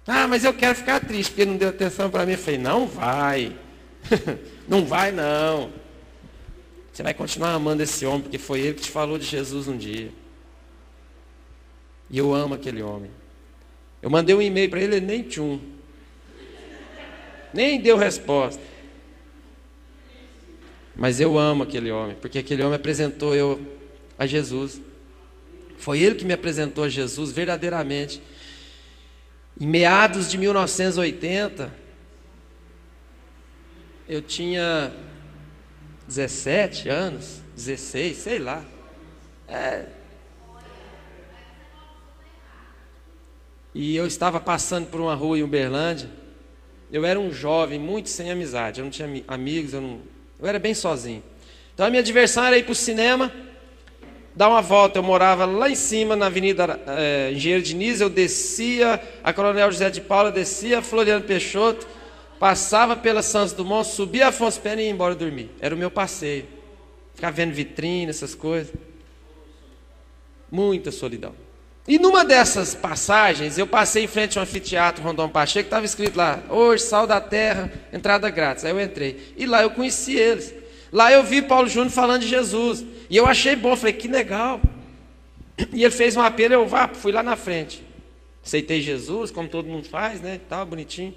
Ah, 0.06 0.26
mas 0.28 0.44
eu 0.44 0.52
quero 0.52 0.74
ficar 0.74 1.00
triste 1.00 1.30
porque 1.30 1.44
não 1.44 1.56
deu 1.56 1.70
atenção 1.70 2.10
para 2.10 2.26
mim. 2.26 2.32
Eu 2.32 2.38
falei: 2.38 2.58
Não 2.58 2.86
vai. 2.86 3.56
não 4.68 4.84
vai, 4.84 5.10
não. 5.10 5.72
Você 6.92 7.02
vai 7.02 7.14
continuar 7.14 7.54
amando 7.54 7.82
esse 7.82 8.04
homem 8.04 8.22
porque 8.22 8.38
foi 8.38 8.60
ele 8.60 8.74
que 8.74 8.82
te 8.82 8.90
falou 8.90 9.18
de 9.18 9.24
Jesus 9.24 9.68
um 9.68 9.76
dia. 9.76 10.12
E 12.10 12.18
eu 12.18 12.34
amo 12.34 12.54
aquele 12.54 12.82
homem. 12.82 13.10
Eu 14.02 14.10
mandei 14.10 14.34
um 14.34 14.42
e-mail 14.42 14.68
para 14.68 14.80
ele, 14.80 14.96
ele 14.96 15.06
nem 15.06 15.22
tchum. 15.22 15.60
Nem 17.52 17.80
deu 17.80 17.96
resposta. 17.96 18.62
Mas 20.94 21.18
eu 21.18 21.38
amo 21.38 21.62
aquele 21.62 21.90
homem, 21.90 22.16
porque 22.20 22.38
aquele 22.38 22.62
homem 22.62 22.76
apresentou 22.76 23.34
eu 23.34 23.60
a 24.18 24.26
Jesus. 24.26 24.80
Foi 25.78 26.00
ele 26.00 26.14
que 26.14 26.24
me 26.24 26.34
apresentou 26.34 26.84
a 26.84 26.88
Jesus 26.88 27.32
verdadeiramente. 27.32 28.20
Em 29.58 29.66
meados 29.66 30.30
de 30.30 30.36
1980, 30.36 31.72
eu 34.06 34.20
tinha 34.20 34.92
17 36.06 36.88
anos, 36.88 37.40
16, 37.56 38.16
sei 38.16 38.38
lá. 38.38 38.64
É. 39.48 39.86
E 43.74 43.96
eu 43.96 44.06
estava 44.06 44.38
passando 44.38 44.88
por 44.88 45.00
uma 45.00 45.14
rua 45.14 45.38
em 45.38 45.42
Uberlândia 45.42 46.19
eu 46.92 47.04
era 47.04 47.18
um 47.18 47.32
jovem 47.32 47.78
muito 47.78 48.08
sem 48.08 48.30
amizade, 48.30 48.80
eu 48.80 48.84
não 48.84 48.90
tinha 48.90 49.08
amigos, 49.28 49.72
eu, 49.72 49.80
não, 49.80 50.00
eu 50.40 50.46
era 50.46 50.58
bem 50.58 50.74
sozinho. 50.74 51.22
Então 51.72 51.86
a 51.86 51.90
minha 51.90 52.02
diversão 52.02 52.44
era 52.44 52.58
ir 52.58 52.64
para 52.64 52.72
o 52.72 52.74
cinema, 52.74 53.32
dar 54.34 54.48
uma 54.48 54.60
volta. 54.60 54.98
Eu 54.98 55.02
morava 55.02 55.46
lá 55.46 55.70
em 55.70 55.74
cima, 55.74 56.16
na 56.16 56.26
Avenida 56.26 56.80
é, 56.86 57.32
Engenheiro 57.32 57.62
Diniz, 57.62 58.00
eu 58.00 58.10
descia 58.10 59.00
a 59.22 59.32
Coronel 59.32 59.70
José 59.70 59.88
de 59.90 60.00
Paula, 60.00 60.32
descia 60.32 60.80
a 60.80 60.82
Floriano 60.82 61.24
Peixoto, 61.24 61.86
passava 62.38 62.96
pela 62.96 63.22
Santos 63.22 63.52
Dumont, 63.52 63.86
subia 63.86 64.28
Afonso 64.28 64.60
Pena 64.60 64.82
e 64.82 64.86
ia 64.86 64.90
embora 64.90 65.14
dormir. 65.14 65.50
Era 65.60 65.74
o 65.74 65.78
meu 65.78 65.90
passeio. 65.90 66.46
Ficar 67.14 67.30
vendo 67.30 67.52
vitrine, 67.52 68.10
essas 68.10 68.34
coisas. 68.34 68.72
Muita 70.50 70.90
solidão. 70.90 71.34
E 71.90 71.98
numa 71.98 72.24
dessas 72.24 72.72
passagens, 72.72 73.58
eu 73.58 73.66
passei 73.66 74.04
em 74.04 74.06
frente 74.06 74.38
a 74.38 74.40
um 74.40 74.44
anfiteatro 74.44 75.02
Rondon 75.02 75.28
Pacheco, 75.28 75.66
estava 75.66 75.84
escrito 75.84 76.16
lá, 76.16 76.40
hoje, 76.48 76.84
sal 76.84 77.04
da 77.04 77.20
terra, 77.20 77.68
entrada 77.92 78.30
grátis. 78.30 78.64
Aí 78.64 78.70
eu 78.70 78.80
entrei. 78.80 79.34
E 79.36 79.44
lá 79.44 79.60
eu 79.62 79.72
conheci 79.72 80.14
eles. 80.14 80.54
Lá 80.92 81.10
eu 81.10 81.24
vi 81.24 81.42
Paulo 81.42 81.68
Júnior 81.68 81.90
falando 81.90 82.20
de 82.20 82.28
Jesus. 82.28 82.84
E 83.10 83.16
eu 83.16 83.26
achei 83.26 83.56
bom, 83.56 83.74
falei, 83.74 83.92
que 83.92 84.06
legal. 84.06 84.60
E 85.72 85.82
ele 85.82 85.90
fez 85.90 86.16
um 86.16 86.20
apelo, 86.20 86.54
eu 86.54 86.64
vá, 86.64 86.86
fui 86.86 87.10
lá 87.10 87.24
na 87.24 87.34
frente. 87.34 87.84
Aceitei 88.42 88.80
Jesus, 88.80 89.32
como 89.32 89.48
todo 89.48 89.66
mundo 89.66 89.88
faz, 89.88 90.20
né? 90.20 90.40
Tal, 90.48 90.64
bonitinho. 90.64 91.12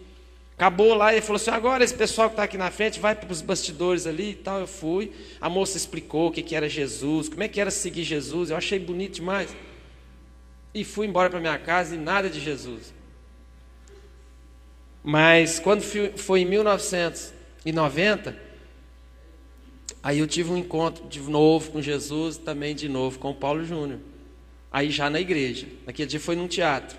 Acabou 0.58 0.96
lá 0.96 1.14
ele 1.14 1.22
falou 1.22 1.36
assim: 1.36 1.52
agora 1.52 1.84
esse 1.84 1.94
pessoal 1.94 2.30
que 2.30 2.34
está 2.34 2.44
aqui 2.44 2.58
na 2.58 2.72
frente 2.72 3.00
vai 3.00 3.14
para 3.14 3.32
os 3.32 3.42
bastidores 3.44 4.08
ali 4.08 4.32
e 4.32 4.36
tal. 4.36 4.60
Eu 4.60 4.68
fui. 4.68 5.12
A 5.40 5.50
moça 5.50 5.78
explicou 5.78 6.30
o 6.30 6.32
que, 6.32 6.42
que 6.42 6.56
era 6.56 6.68
Jesus, 6.68 7.30
como 7.30 7.44
é 7.44 7.48
que 7.48 7.62
era 7.62 7.70
seguir 7.70 8.04
Jesus. 8.04 8.50
Eu 8.50 8.58
achei 8.58 8.80
bonito 8.80 9.14
demais 9.14 9.56
e 10.74 10.84
fui 10.84 11.08
embora 11.08 11.30
para 11.30 11.40
minha 11.40 11.58
casa 11.58 11.96
e 11.96 11.98
nada 11.98 12.30
de 12.30 12.40
Jesus. 12.40 12.94
Mas 15.04 15.60
quando 15.60 15.84
foi 16.16 16.42
em 16.42 16.46
1990, 16.46 18.36
aí 20.02 20.20
eu 20.20 20.28
tive 20.28 20.52
um 20.52 20.58
encontro 20.58 21.08
de 21.08 21.20
novo 21.20 21.72
com 21.72 21.82
Jesus, 21.82 22.38
também 22.38 22.74
de 22.74 22.88
novo 22.88 23.20
com 23.20 23.32
o 23.32 23.36
Paulo 23.36 23.66
Júnior. 23.66 24.00
Aí 24.72 24.90
já 24.90 25.10
na 25.10 25.20
igreja. 25.20 25.68
Naquele 25.86 26.08
dia 26.08 26.20
foi 26.20 26.36
num 26.36 26.48
teatro. 26.48 26.98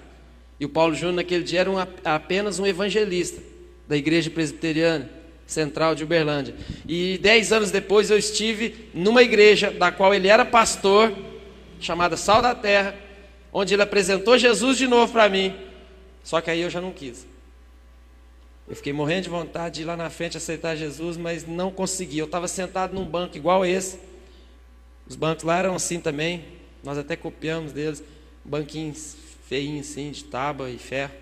E 0.60 0.64
o 0.64 0.68
Paulo 0.68 0.94
Júnior 0.94 1.16
naquele 1.16 1.42
dia 1.42 1.60
era 1.60 1.70
um, 1.70 1.76
apenas 2.04 2.58
um 2.58 2.66
evangelista 2.66 3.42
da 3.88 3.96
igreja 3.96 4.30
presbiteriana 4.30 5.10
central 5.46 5.94
de 5.94 6.04
Uberlândia. 6.04 6.54
E 6.86 7.18
dez 7.18 7.52
anos 7.52 7.70
depois 7.70 8.10
eu 8.10 8.18
estive 8.18 8.88
numa 8.94 9.22
igreja 9.22 9.70
da 9.70 9.90
qual 9.90 10.14
ele 10.14 10.28
era 10.28 10.44
pastor, 10.44 11.12
chamada 11.80 12.16
Sal 12.16 12.40
da 12.40 12.54
Terra, 12.54 12.94
onde 13.54 13.72
ele 13.72 13.82
apresentou 13.82 14.36
Jesus 14.36 14.76
de 14.76 14.88
novo 14.88 15.12
para 15.12 15.28
mim. 15.28 15.54
Só 16.24 16.40
que 16.40 16.50
aí 16.50 16.60
eu 16.60 16.68
já 16.68 16.80
não 16.80 16.92
quis. 16.92 17.24
Eu 18.66 18.74
fiquei 18.74 18.92
morrendo 18.92 19.22
de 19.22 19.28
vontade 19.28 19.76
de 19.76 19.82
ir 19.82 19.84
lá 19.84 19.96
na 19.96 20.10
frente 20.10 20.36
aceitar 20.36 20.74
Jesus, 20.74 21.16
mas 21.16 21.46
não 21.46 21.70
consegui. 21.70 22.18
Eu 22.18 22.24
estava 22.24 22.48
sentado 22.48 22.94
num 22.94 23.04
banco 23.04 23.36
igual 23.36 23.64
esse. 23.64 24.00
Os 25.06 25.14
bancos 25.14 25.44
lá 25.44 25.58
eram 25.58 25.76
assim 25.76 26.00
também. 26.00 26.44
Nós 26.82 26.98
até 26.98 27.14
copiamos 27.14 27.72
deles. 27.72 28.02
Banquinhos 28.44 29.16
feinhos 29.46 29.90
assim, 29.90 30.10
de 30.10 30.24
tábua 30.24 30.68
e 30.70 30.78
ferro. 30.78 31.12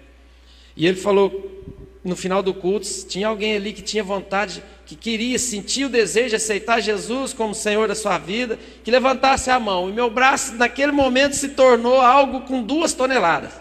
E 0.74 0.86
ele 0.86 0.96
falou 0.96 1.62
no 2.04 2.16
final 2.16 2.42
do 2.42 2.52
culto, 2.52 2.86
tinha 3.06 3.28
alguém 3.28 3.54
ali 3.54 3.72
que 3.72 3.82
tinha 3.82 4.02
vontade, 4.02 4.62
que 4.84 4.96
queria, 4.96 5.38
sentir 5.38 5.84
o 5.84 5.88
desejo 5.88 6.30
de 6.30 6.36
aceitar 6.36 6.80
Jesus 6.80 7.32
como 7.32 7.54
Senhor 7.54 7.86
da 7.86 7.94
sua 7.94 8.18
vida, 8.18 8.58
que 8.82 8.90
levantasse 8.90 9.50
a 9.50 9.60
mão. 9.60 9.88
E 9.88 9.92
meu 9.92 10.10
braço, 10.10 10.54
naquele 10.54 10.90
momento, 10.90 11.36
se 11.36 11.50
tornou 11.50 12.00
algo 12.00 12.40
com 12.40 12.62
duas 12.62 12.92
toneladas. 12.92 13.52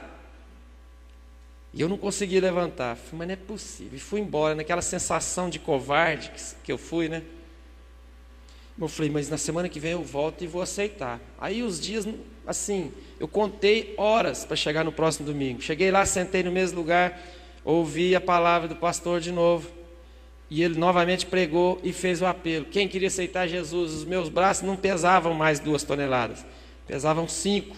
E 1.73 1.81
eu 1.81 1.87
não 1.87 1.97
consegui 1.97 2.39
levantar. 2.39 2.95
Falei, 2.95 3.19
mas 3.19 3.27
não 3.27 3.33
é 3.33 3.37
possível. 3.37 3.95
E 3.95 3.99
fui 3.99 4.19
embora, 4.19 4.55
naquela 4.55 4.81
sensação 4.81 5.49
de 5.49 5.59
covarde 5.59 6.31
que 6.63 6.71
eu 6.71 6.77
fui, 6.77 7.07
né? 7.07 7.21
Eu 8.79 8.87
falei, 8.87 9.11
mas 9.11 9.29
na 9.29 9.37
semana 9.37 9.69
que 9.69 9.79
vem 9.79 9.91
eu 9.91 10.03
volto 10.03 10.43
e 10.43 10.47
vou 10.47 10.61
aceitar. 10.61 11.19
Aí 11.39 11.61
os 11.61 11.79
dias, 11.79 12.07
assim, 12.47 12.91
eu 13.19 13.27
contei 13.27 13.93
horas 13.97 14.43
para 14.43 14.55
chegar 14.55 14.83
no 14.83 14.91
próximo 14.91 15.27
domingo. 15.27 15.61
Cheguei 15.61 15.91
lá, 15.91 16.03
sentei 16.05 16.41
no 16.41 16.51
mesmo 16.51 16.79
lugar, 16.79 17.21
ouvi 17.63 18.15
a 18.15 18.21
palavra 18.21 18.67
do 18.67 18.75
pastor 18.75 19.19
de 19.19 19.31
novo. 19.31 19.69
E 20.49 20.61
ele 20.63 20.77
novamente 20.77 21.25
pregou 21.25 21.79
e 21.83 21.93
fez 21.93 22.21
o 22.21 22.25
apelo. 22.25 22.65
Quem 22.65 22.87
queria 22.87 23.07
aceitar 23.07 23.47
Jesus? 23.47 23.93
Os 23.93 24.03
meus 24.03 24.27
braços 24.27 24.63
não 24.63 24.75
pesavam 24.75 25.33
mais 25.33 25.59
duas 25.59 25.83
toneladas, 25.83 26.45
pesavam 26.85 27.27
cinco. 27.27 27.75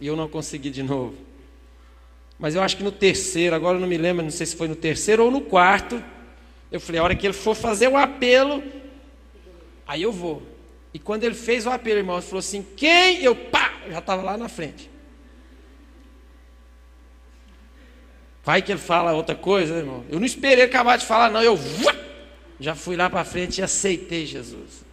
E 0.00 0.06
eu 0.06 0.16
não 0.16 0.28
consegui 0.28 0.70
de 0.70 0.82
novo. 0.82 1.14
Mas 2.38 2.54
eu 2.54 2.62
acho 2.62 2.76
que 2.76 2.82
no 2.82 2.92
terceiro, 2.92 3.54
agora 3.54 3.76
eu 3.76 3.80
não 3.80 3.88
me 3.88 3.96
lembro, 3.96 4.22
não 4.24 4.30
sei 4.30 4.44
se 4.44 4.56
foi 4.56 4.68
no 4.68 4.76
terceiro 4.76 5.24
ou 5.24 5.30
no 5.30 5.40
quarto. 5.40 6.02
Eu 6.70 6.80
falei, 6.80 7.00
a 7.00 7.04
hora 7.04 7.14
que 7.14 7.26
ele 7.26 7.32
for 7.32 7.54
fazer 7.54 7.88
o 7.88 7.96
apelo, 7.96 8.62
aí 9.86 10.02
eu 10.02 10.12
vou. 10.12 10.42
E 10.92 10.98
quando 10.98 11.24
ele 11.24 11.34
fez 11.34 11.64
o 11.66 11.70
apelo, 11.70 11.98
irmão, 11.98 12.16
ele 12.16 12.24
falou 12.24 12.40
assim: 12.40 12.66
quem? 12.76 13.22
Eu, 13.22 13.36
pá, 13.36 13.72
já 13.88 13.98
estava 13.98 14.22
lá 14.22 14.36
na 14.36 14.48
frente. 14.48 14.90
Vai 18.46 18.62
que 18.62 18.70
ele 18.70 18.78
fala 18.78 19.12
outra 19.12 19.34
coisa, 19.34 19.74
né, 19.74 19.80
irmão. 19.80 20.04
Eu 20.08 20.20
não 20.20 20.24
esperei 20.24 20.64
acabar 20.64 20.96
de 20.96 21.04
falar, 21.04 21.32
não. 21.32 21.42
Eu 21.42 21.58
já 22.60 22.76
fui 22.76 22.94
lá 22.94 23.10
para 23.10 23.24
frente 23.24 23.58
e 23.58 23.62
aceitei 23.62 24.24
Jesus. 24.24 24.84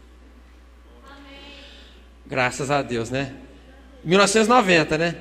Graças 2.25 2.71
a 2.71 2.81
Deus, 2.81 3.11
né? 3.11 3.35
1990, 4.03 4.97
né? 4.97 5.17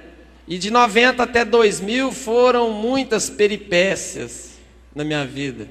E 0.48 0.56
de 0.56 0.70
90 0.70 1.22
até 1.22 1.44
2000 1.44 2.10
foram 2.10 2.72
muitas 2.72 3.28
peripécias 3.28 4.52
na 4.94 5.04
minha 5.04 5.26
vida. 5.26 5.68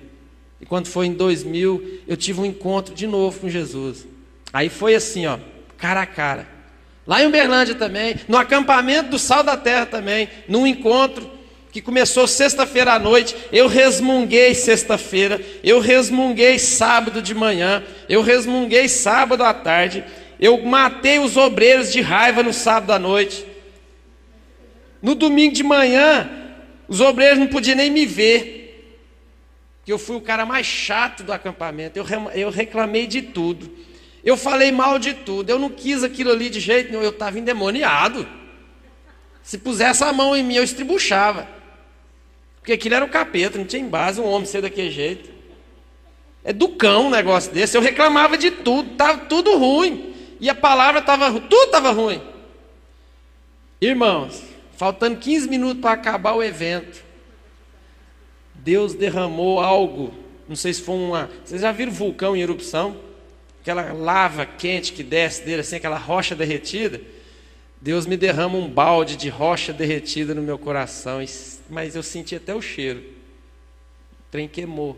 E 0.62 0.66
quando 0.68 0.86
foi 0.86 1.08
em 1.08 1.14
2000, 1.14 2.02
eu 2.08 2.16
tive 2.16 2.42
um 2.42 2.46
encontro 2.46 2.94
de 2.94 3.08
novo 3.08 3.40
com 3.40 3.50
Jesus. 3.50 4.06
Aí 4.54 4.70
foi 4.70 4.94
assim, 4.94 5.26
ó, 5.26 5.40
cara 5.80 6.02
a 6.02 6.06
cara. 6.06 6.48
Lá 7.08 7.24
em 7.24 7.26
Uberlândia 7.26 7.74
também, 7.74 8.18
no 8.28 8.38
acampamento 8.38 9.10
do 9.10 9.18
Sal 9.18 9.42
da 9.42 9.58
Terra 9.58 9.88
também, 9.88 10.30
num 10.48 10.68
encontro 10.68 11.41
que 11.72 11.82
começou 11.82 12.28
sexta-feira 12.28 12.94
à 12.94 13.00
noite, 13.00 13.36
eu 13.52 13.66
resmunguei 13.66 14.54
sexta-feira, 14.54 15.42
eu 15.64 15.80
resmunguei 15.80 16.60
sábado 16.60 17.22
de 17.22 17.34
manhã, 17.34 17.82
eu 18.10 18.22
resmunguei 18.22 18.90
sábado 18.90 19.42
à 19.42 19.54
tarde, 19.54 20.04
eu 20.38 20.62
matei 20.66 21.18
os 21.18 21.38
obreiros 21.38 21.92
de 21.92 22.02
raiva 22.02 22.44
no 22.44 22.54
sábado 22.54 22.92
à 22.92 23.00
noite. 23.00 23.46
No 25.02 25.16
domingo 25.16 25.56
de 25.56 25.64
manhã, 25.64 26.30
os 26.90 27.00
obreiros 27.00 27.40
não 27.40 27.48
podiam 27.48 27.78
nem 27.78 27.90
me 27.90 28.06
ver, 28.06 28.98
porque 29.78 29.94
eu 29.94 29.98
fui 29.98 30.18
o 30.18 30.22
cara 30.22 30.46
mais 30.46 30.68
chato 30.68 31.24
do 31.24 31.32
acampamento, 31.32 31.98
eu, 31.98 32.06
eu 32.36 32.50
reclamei 32.50 33.08
de 33.08 33.22
tudo, 33.22 33.72
eu 34.26 34.36
falei 34.36 34.74
mal 34.74 35.00
de 35.00 35.14
tudo, 35.14 35.50
eu 35.50 35.58
não 35.58 35.70
quis 35.70 36.04
aquilo 36.04 36.32
ali 36.32 36.50
de 36.50 36.60
jeito 36.60 36.92
nenhum, 36.92 37.02
eu 37.02 37.12
estava 37.12 37.40
endemoniado. 37.40 38.28
Se 39.42 39.58
pusesse 39.58 40.04
a 40.04 40.14
mão 40.14 40.36
em 40.36 40.44
mim, 40.44 40.56
eu 40.56 40.64
estribuchava. 40.64 41.61
Porque 42.62 42.74
aquilo 42.74 42.96
era 42.96 43.04
o 43.04 43.10
capeta, 43.10 43.58
não 43.58 43.66
tinha 43.66 43.84
base 43.84 44.22
um 44.22 44.26
homem 44.26 44.46
ser 44.46 44.62
daquele 44.62 44.92
jeito. 44.92 45.30
É 46.44 46.54
do 46.54 46.70
cão 46.70 47.08
um 47.08 47.10
negócio 47.10 47.52
desse. 47.52 47.76
Eu 47.76 47.82
reclamava 47.82 48.38
de 48.38 48.52
tudo, 48.52 48.92
estava 48.92 49.18
tudo 49.26 49.58
ruim. 49.58 50.14
E 50.40 50.50
a 50.50 50.56
palavra 50.56 51.02
estava 51.02 51.32
tudo 51.32 51.66
estava 51.66 51.92
ruim. 51.92 52.22
Irmãos, 53.80 54.44
faltando 54.78 55.18
15 55.18 55.50
minutos 55.50 55.82
para 55.82 55.92
acabar 55.92 56.34
o 56.34 56.44
evento, 56.44 57.04
Deus 58.54 58.94
derramou 58.94 59.60
algo. 59.60 60.14
Não 60.48 60.56
sei 60.56 60.74
se 60.74 60.84
foi 60.84 60.96
uma. 60.96 61.30
Vocês 61.44 61.62
já 61.62 61.72
viram 61.72 61.92
vulcão 61.92 62.36
em 62.36 62.42
erupção? 62.42 62.96
Aquela 63.62 63.92
lava 63.94 64.46
quente 64.46 64.94
que 64.94 65.04
desce 65.04 65.44
dele, 65.44 65.62
assim, 65.62 65.76
aquela 65.76 65.98
rocha 65.98 66.36
derretida. 66.36 67.02
Deus 67.82 68.06
me 68.06 68.16
derrama 68.16 68.60
um 68.60 68.70
balde 68.70 69.18
de 69.18 69.28
rocha 69.28 69.74
derretida 69.74 70.36
no 70.36 70.44
meu 70.44 70.60
coração, 70.60 71.20
mas 71.68 71.96
eu 71.96 72.04
senti 72.04 72.36
até 72.36 72.54
o 72.54 72.62
cheiro. 72.62 73.00
O 73.00 74.32
trem 74.32 74.48
queimou. 74.48 74.96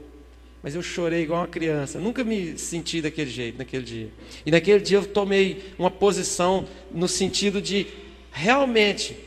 Mas 0.61 0.75
eu 0.75 0.81
chorei 0.81 1.23
igual 1.23 1.41
uma 1.41 1.47
criança. 1.47 1.97
Nunca 1.97 2.25
me 2.25 2.57
senti 2.57 3.01
daquele 3.01 3.29
jeito 3.29 3.57
naquele 3.57 3.83
dia. 3.83 4.09
E 4.45 4.51
naquele 4.51 4.81
dia 4.81 4.97
eu 4.97 5.05
tomei 5.05 5.73
uma 5.79 5.89
posição 5.89 6.67
no 6.91 7.07
sentido 7.07 7.61
de 7.61 7.87
realmente 8.31 9.17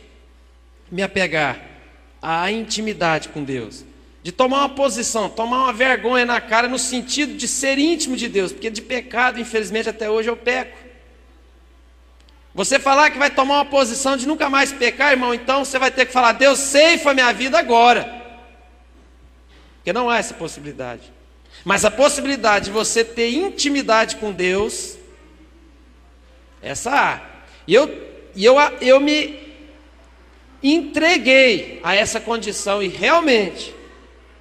me 0.90 1.02
apegar 1.02 1.66
à 2.20 2.52
intimidade 2.52 3.30
com 3.30 3.42
Deus. 3.42 3.84
De 4.22 4.32
tomar 4.32 4.60
uma 4.60 4.74
posição, 4.74 5.30
tomar 5.30 5.64
uma 5.64 5.72
vergonha 5.72 6.26
na 6.26 6.40
cara 6.42 6.68
no 6.68 6.78
sentido 6.78 7.34
de 7.34 7.48
ser 7.48 7.78
íntimo 7.78 8.16
de 8.16 8.28
Deus, 8.28 8.52
porque 8.52 8.68
de 8.68 8.82
pecado, 8.82 9.40
infelizmente, 9.40 9.88
até 9.88 10.10
hoje 10.10 10.28
eu 10.28 10.36
peco. 10.36 10.85
Você 12.56 12.78
falar 12.78 13.10
que 13.10 13.18
vai 13.18 13.28
tomar 13.28 13.56
uma 13.56 13.64
posição 13.66 14.16
de 14.16 14.26
nunca 14.26 14.48
mais 14.48 14.72
pecar, 14.72 15.12
irmão, 15.12 15.34
então 15.34 15.62
você 15.62 15.78
vai 15.78 15.90
ter 15.90 16.06
que 16.06 16.12
falar: 16.12 16.32
Deus, 16.32 16.58
ceifa 16.58 17.12
minha 17.12 17.30
vida 17.30 17.58
agora. 17.58 18.10
Porque 19.76 19.92
não 19.92 20.08
há 20.08 20.16
essa 20.16 20.32
possibilidade. 20.32 21.12
Mas 21.66 21.84
a 21.84 21.90
possibilidade 21.90 22.66
de 22.66 22.70
você 22.70 23.04
ter 23.04 23.30
intimidade 23.30 24.16
com 24.16 24.32
Deus, 24.32 24.96
essa 26.62 26.90
há. 26.90 27.20
E 27.66 27.74
eu, 27.74 27.94
eu, 28.34 28.56
eu 28.80 29.00
me 29.00 29.38
entreguei 30.62 31.78
a 31.84 31.94
essa 31.94 32.18
condição 32.18 32.82
e 32.82 32.88
realmente 32.88 33.74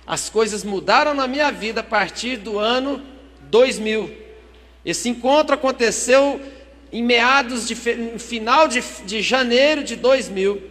as 0.07 0.29
coisas 0.29 0.63
mudaram 0.63 1.13
na 1.13 1.27
minha 1.27 1.51
vida 1.51 1.81
a 1.81 1.83
partir 1.83 2.37
do 2.37 2.59
ano 2.59 3.05
2000. 3.41 4.09
Esse 4.85 5.09
encontro 5.09 5.53
aconteceu 5.53 6.39
em 6.95 7.03
meados 7.03 7.67
de 7.67 7.75
final 7.75 8.69
de, 8.69 8.81
de 9.05 9.21
janeiro 9.21 9.83
de 9.83 9.97
2000. 9.97 10.61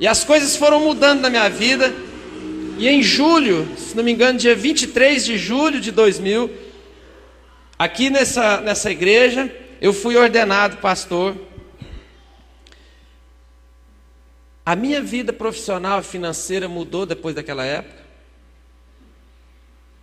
E 0.00 0.06
as 0.08 0.24
coisas 0.24 0.56
foram 0.56 0.80
mudando 0.80 1.20
na 1.20 1.30
minha 1.30 1.48
vida. 1.48 1.94
E 2.76 2.88
em 2.88 3.00
julho, 3.04 3.68
se 3.78 3.96
não 3.96 4.02
me 4.02 4.10
engano, 4.10 4.36
dia 4.36 4.56
23 4.56 5.24
de 5.24 5.38
julho 5.38 5.80
de 5.80 5.92
2000, 5.92 6.50
aqui 7.78 8.10
nessa, 8.10 8.60
nessa 8.62 8.90
igreja, 8.90 9.48
eu 9.80 9.92
fui 9.92 10.16
ordenado 10.16 10.78
pastor. 10.78 11.36
A 14.66 14.74
minha 14.74 15.00
vida 15.00 15.32
profissional 15.32 16.00
e 16.00 16.02
financeira 16.02 16.66
mudou 16.66 17.06
depois 17.06 17.32
daquela 17.32 17.64
época. 17.64 18.01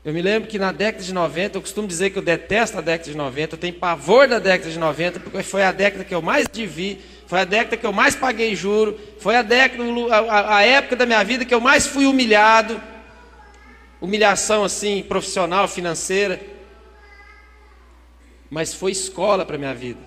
Eu 0.04 0.14
me 0.14 0.22
lembro 0.22 0.48
que 0.48 0.58
na 0.58 0.72
década 0.72 1.04
de 1.04 1.14
90, 1.14 1.58
eu 1.58 1.62
costumo 1.62 1.86
dizer 1.86 2.12
que 2.12 2.18
eu 2.18 2.22
detesto 2.22 2.78
a 2.78 2.82
década 2.82 3.12
de 3.12 3.18
90, 3.18 3.56
eu 3.56 3.60
tenho 3.60 3.74
pavor 3.74 4.30
da 4.30 4.40
década 4.40 4.72
de 4.72 4.80
90, 4.80 5.20
porque 5.20 5.44
foi 5.44 5.62
a 5.62 5.74
década 5.74 6.06
que 6.06 6.16
eu 6.16 6.22
mais 6.22 6.48
devi, 6.48 7.02
foi 7.28 7.42
a 7.42 7.46
década 7.46 7.76
que 7.76 7.86
eu 7.86 7.92
mais 7.92 8.16
paguei 8.16 8.56
juro, 8.56 8.98
foi 9.20 9.36
a 9.36 9.42
década, 9.42 9.84
a, 10.12 10.58
a 10.58 10.62
época 10.64 10.96
da 10.96 11.06
minha 11.06 11.22
vida 11.24 11.44
que 11.44 11.54
eu 11.54 11.60
mais 11.60 11.86
fui 11.86 12.06
humilhado, 12.06 12.82
humilhação 14.00 14.64
assim, 14.64 15.04
profissional, 15.04 15.68
financeira, 15.68 16.40
mas 18.50 18.74
foi 18.74 18.94
escola 18.94 19.46
para 19.46 19.58
minha 19.58 19.76
vida, 19.76 20.00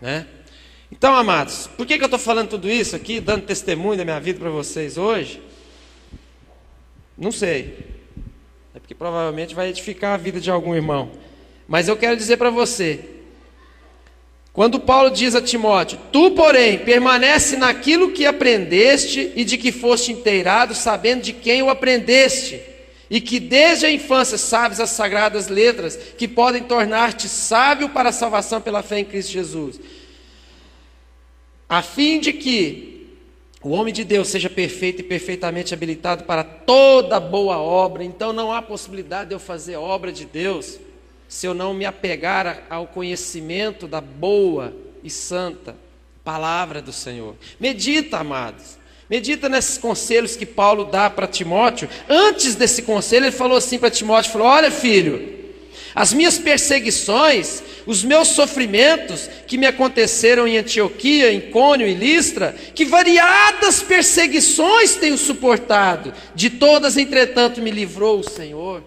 né? 0.00 0.26
Então, 0.90 1.14
amados, 1.14 1.66
por 1.76 1.84
que, 1.84 1.98
que 1.98 2.02
eu 2.02 2.06
estou 2.06 2.18
falando 2.18 2.48
tudo 2.48 2.70
isso 2.70 2.96
aqui, 2.96 3.20
dando 3.20 3.44
testemunho 3.44 3.98
da 3.98 4.04
minha 4.04 4.20
vida 4.20 4.38
para 4.38 4.50
vocês 4.50 4.96
hoje? 4.96 5.42
Não 7.18 7.30
sei. 7.30 7.95
Porque 8.86 8.94
provavelmente 8.94 9.52
vai 9.52 9.68
edificar 9.68 10.14
a 10.14 10.16
vida 10.16 10.40
de 10.40 10.48
algum 10.48 10.72
irmão. 10.72 11.10
Mas 11.66 11.88
eu 11.88 11.96
quero 11.96 12.16
dizer 12.16 12.36
para 12.36 12.50
você, 12.50 13.00
quando 14.52 14.78
Paulo 14.78 15.10
diz 15.10 15.34
a 15.34 15.42
Timóteo: 15.42 15.98
Tu, 16.12 16.30
porém, 16.30 16.78
permanece 16.78 17.56
naquilo 17.56 18.12
que 18.12 18.24
aprendeste 18.24 19.32
e 19.34 19.44
de 19.44 19.58
que 19.58 19.72
foste 19.72 20.12
inteirado, 20.12 20.72
sabendo 20.72 21.22
de 21.22 21.32
quem 21.32 21.64
o 21.64 21.68
aprendeste, 21.68 22.60
e 23.10 23.20
que 23.20 23.40
desde 23.40 23.86
a 23.86 23.90
infância 23.90 24.38
sabes 24.38 24.78
as 24.78 24.90
sagradas 24.90 25.48
letras, 25.48 25.96
que 26.16 26.28
podem 26.28 26.62
tornar-te 26.62 27.28
sábio 27.28 27.88
para 27.88 28.10
a 28.10 28.12
salvação 28.12 28.60
pela 28.60 28.84
fé 28.84 29.00
em 29.00 29.04
Cristo 29.04 29.32
Jesus, 29.32 29.80
a 31.68 31.82
fim 31.82 32.20
de 32.20 32.32
que 32.32 32.95
o 33.66 33.70
homem 33.70 33.92
de 33.92 34.04
Deus 34.04 34.28
seja 34.28 34.48
perfeito 34.48 35.00
e 35.00 35.02
perfeitamente 35.02 35.74
habilitado 35.74 36.22
para 36.22 36.44
toda 36.44 37.18
boa 37.18 37.58
obra. 37.58 38.04
Então 38.04 38.32
não 38.32 38.52
há 38.52 38.62
possibilidade 38.62 39.30
de 39.30 39.34
eu 39.34 39.40
fazer 39.40 39.74
obra 39.74 40.12
de 40.12 40.24
Deus 40.24 40.78
se 41.26 41.48
eu 41.48 41.52
não 41.52 41.74
me 41.74 41.84
apegar 41.84 42.62
ao 42.70 42.86
conhecimento 42.86 43.88
da 43.88 44.00
boa 44.00 44.72
e 45.02 45.10
santa 45.10 45.74
palavra 46.22 46.80
do 46.80 46.92
Senhor. 46.92 47.34
Medita, 47.58 48.18
amados. 48.18 48.78
Medita 49.10 49.48
nesses 49.48 49.78
conselhos 49.78 50.36
que 50.36 50.46
Paulo 50.46 50.84
dá 50.84 51.10
para 51.10 51.26
Timóteo. 51.26 51.88
Antes 52.08 52.54
desse 52.54 52.82
conselho, 52.82 53.24
ele 53.24 53.32
falou 53.32 53.58
assim 53.58 53.80
para 53.80 53.90
Timóteo: 53.90 54.30
falou, 54.30 54.46
Olha, 54.46 54.70
filho, 54.70 55.45
as 55.96 56.12
minhas 56.12 56.36
perseguições, 56.36 57.62
os 57.86 58.04
meus 58.04 58.28
sofrimentos 58.28 59.30
que 59.46 59.56
me 59.56 59.66
aconteceram 59.66 60.46
em 60.46 60.58
Antioquia, 60.58 61.32
em 61.32 61.40
Cônio 61.40 61.88
e 61.88 61.94
Listra, 61.94 62.54
que 62.74 62.84
variadas 62.84 63.82
perseguições 63.82 64.96
tenho 64.96 65.16
suportado, 65.16 66.12
de 66.34 66.50
todas, 66.50 66.98
entretanto, 66.98 67.62
me 67.62 67.70
livrou 67.70 68.20
o 68.20 68.28
Senhor. 68.28 68.84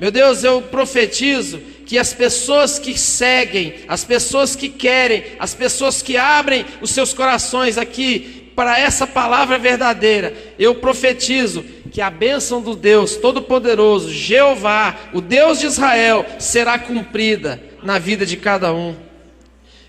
Meu 0.00 0.12
Deus, 0.12 0.44
eu 0.44 0.62
profetizo 0.62 1.60
que 1.84 1.98
as 1.98 2.14
pessoas 2.14 2.78
que 2.78 2.96
seguem, 2.96 3.74
as 3.88 4.04
pessoas 4.04 4.54
que 4.54 4.68
querem, 4.68 5.24
as 5.40 5.52
pessoas 5.52 6.00
que 6.00 6.16
abrem 6.16 6.64
os 6.80 6.92
seus 6.92 7.12
corações 7.12 7.76
aqui 7.76 8.52
para 8.54 8.78
essa 8.78 9.04
palavra 9.04 9.58
verdadeira, 9.58 10.32
eu 10.58 10.76
profetizo 10.76 11.64
que 11.94 12.00
a 12.00 12.10
bênção 12.10 12.60
do 12.60 12.74
Deus 12.74 13.14
Todo-Poderoso, 13.14 14.12
Jeová, 14.12 14.96
o 15.12 15.20
Deus 15.20 15.60
de 15.60 15.66
Israel, 15.66 16.26
será 16.40 16.76
cumprida 16.76 17.62
na 17.84 18.00
vida 18.00 18.26
de 18.26 18.36
cada 18.36 18.72
um. 18.74 18.96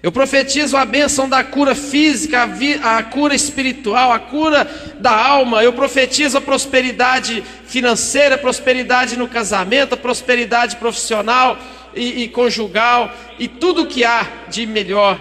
Eu 0.03 0.11
profetizo 0.11 0.77
a 0.77 0.85
bênção 0.85 1.27
da 1.27 1.43
cura 1.43 1.73
física, 1.73 2.43
a, 2.43 2.45
vi, 2.45 2.75
a, 2.75 3.01
cura 3.01 3.33
espiritual, 3.33 4.11
a 4.11 4.19
cura 4.19 4.69
da 4.99 5.19
alma. 5.19 5.63
Eu 5.63 5.73
profetizo 5.73 6.37
a 6.37 6.41
prosperidade 6.41 7.43
financeira, 7.65 8.37
prosperidade 8.37 9.17
no 9.17 9.27
casamento, 9.27 9.95
a 9.95 9.97
prosperidade 9.97 10.75
profissional 10.75 11.57
e, 11.95 12.21
e 12.21 12.27
conjugal 12.27 13.11
e 13.39 13.47
tudo 13.47 13.81
o 13.81 13.87
que 13.87 14.05
há 14.05 14.27
de 14.47 14.67
melhor 14.67 15.19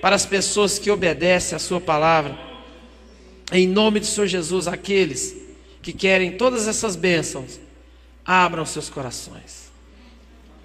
para 0.00 0.16
as 0.16 0.24
pessoas 0.24 0.78
que 0.78 0.90
obedecem 0.90 1.54
a 1.54 1.58
Sua 1.58 1.82
palavra. 1.82 2.34
Em 3.52 3.68
nome 3.68 4.00
do 4.00 4.06
Senhor 4.06 4.26
Jesus, 4.26 4.66
aqueles 4.66 5.43
que 5.84 5.92
querem 5.92 6.32
todas 6.32 6.66
essas 6.66 6.96
bênçãos, 6.96 7.60
abram 8.24 8.64
seus 8.64 8.88
corações. 8.88 9.70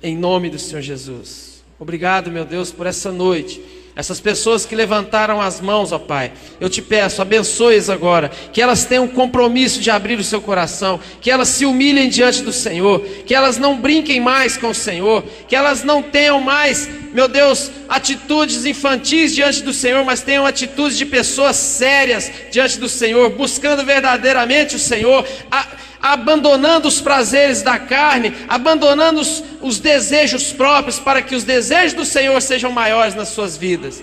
Em 0.02 0.18
nome 0.18 0.50
do 0.50 0.58
Senhor 0.58 0.82
Jesus. 0.82 1.62
Obrigado, 1.78 2.32
meu 2.32 2.46
Deus, 2.46 2.72
por 2.72 2.88
essa 2.88 3.12
noite. 3.12 3.62
Essas 3.98 4.22
pessoas 4.22 4.66
que 4.66 4.78
levantaram 4.78 5.42
as 5.42 5.60
mãos, 5.60 5.92
ó 5.92 6.00
Pai, 6.00 6.32
eu 6.62 6.70
te 6.70 6.82
peço, 6.82 7.22
abençoe-as 7.22 7.90
agora, 7.90 8.30
que 8.30 8.62
elas 8.62 8.86
tenham 8.86 9.10
compromisso 9.10 9.82
de 9.82 9.92
abrir 9.92 10.18
o 10.18 10.24
seu 10.24 10.40
coração, 10.40 11.02
que 11.20 11.30
elas 11.30 11.50
se 11.50 11.66
humilhem 11.66 12.08
diante 12.08 12.42
do 12.42 12.54
Senhor, 12.54 13.02
que 13.26 13.36
elas 13.36 13.58
não 13.58 13.78
brinquem 13.78 14.22
mais 14.22 14.56
com 14.56 14.70
o 14.70 14.76
Senhor, 14.76 15.22
que 15.50 15.56
elas 15.56 15.84
não 15.84 16.02
tenham 16.02 16.40
mais, 16.40 16.90
meu 17.14 17.28
Deus, 17.28 17.72
atitudes 17.88 18.66
infantis 18.66 19.34
diante 19.34 19.64
do 19.64 19.74
Senhor, 19.74 20.04
mas 20.06 20.22
tenham 20.22 20.46
atitudes 20.46 20.98
de 20.98 21.06
pessoas 21.06 21.56
sérias 21.56 22.32
diante 22.52 22.80
do 22.80 22.88
Senhor, 22.88 23.30
buscando 23.32 23.84
verdadeiramente 23.84 24.76
o 24.76 24.80
Senhor. 24.80 25.28
A, 25.50 25.68
abandonando 26.02 26.88
os 26.88 27.02
prazeres 27.02 27.62
da 27.62 27.78
carne, 27.78 28.34
abandonando 28.48 29.20
os, 29.20 29.44
os 29.62 29.80
desejos 29.80 30.54
próprios, 30.54 31.00
para 31.00 31.22
que 31.22 31.36
os 31.36 31.44
desejos 31.44 31.94
do 31.94 32.06
Senhor 32.06 32.42
sejam 32.42 32.72
maiores 32.72 33.16
nas 33.16 33.30
suas 33.30 33.58
vidas 33.58 34.02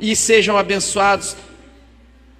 e 0.00 0.16
sejam 0.16 0.56
abençoados 0.56 1.36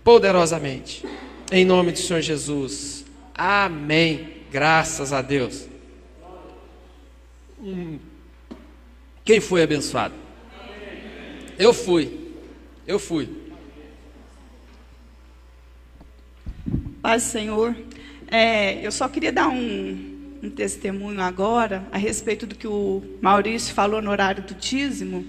poderosamente. 0.03 1.05
Em 1.51 1.65
nome 1.65 1.93
do 1.93 1.99
Senhor 1.99 2.21
Jesus. 2.21 3.05
Amém. 3.35 4.39
Graças 4.51 5.13
a 5.13 5.23
Deus. 5.23 5.69
Quem 9.29 9.43
foi 9.43 9.63
abençoado? 9.63 10.15
Eu 11.59 11.75
fui. 11.75 12.33
Eu 12.87 12.99
fui. 12.99 13.29
Paz, 17.03 17.25
Senhor. 17.25 17.77
É, 18.27 18.81
eu 18.83 18.91
só 18.91 19.07
queria 19.07 19.31
dar 19.31 19.49
um, 19.49 20.39
um, 20.43 20.49
testemunho 20.49 21.21
agora 21.21 21.87
a 21.93 21.99
respeito 21.99 22.47
do 22.47 22.55
que 22.55 22.67
o 22.67 23.03
Maurício 23.21 23.75
falou 23.75 24.01
no 24.01 24.11
horário 24.11 24.45
do 24.45 24.55
dízimo, 24.55 25.23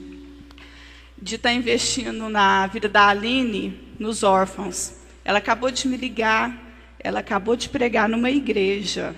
de 1.21 1.35
estar 1.35 1.49
tá 1.49 1.55
investindo 1.55 2.29
na 2.29 2.67
vida 2.67 2.87
da 2.87 3.09
Aline 3.09 3.77
nos 3.99 4.23
órfãos. 4.23 4.93
Ela 5.25 5.39
acabou 5.39 5.71
de 5.71 5.85
me 5.89 5.97
ligar, 5.97 6.57
ela 7.01 7.19
acabou 7.19 7.57
de 7.57 7.67
pregar 7.67 8.07
numa 8.07 8.31
igreja. 8.31 9.13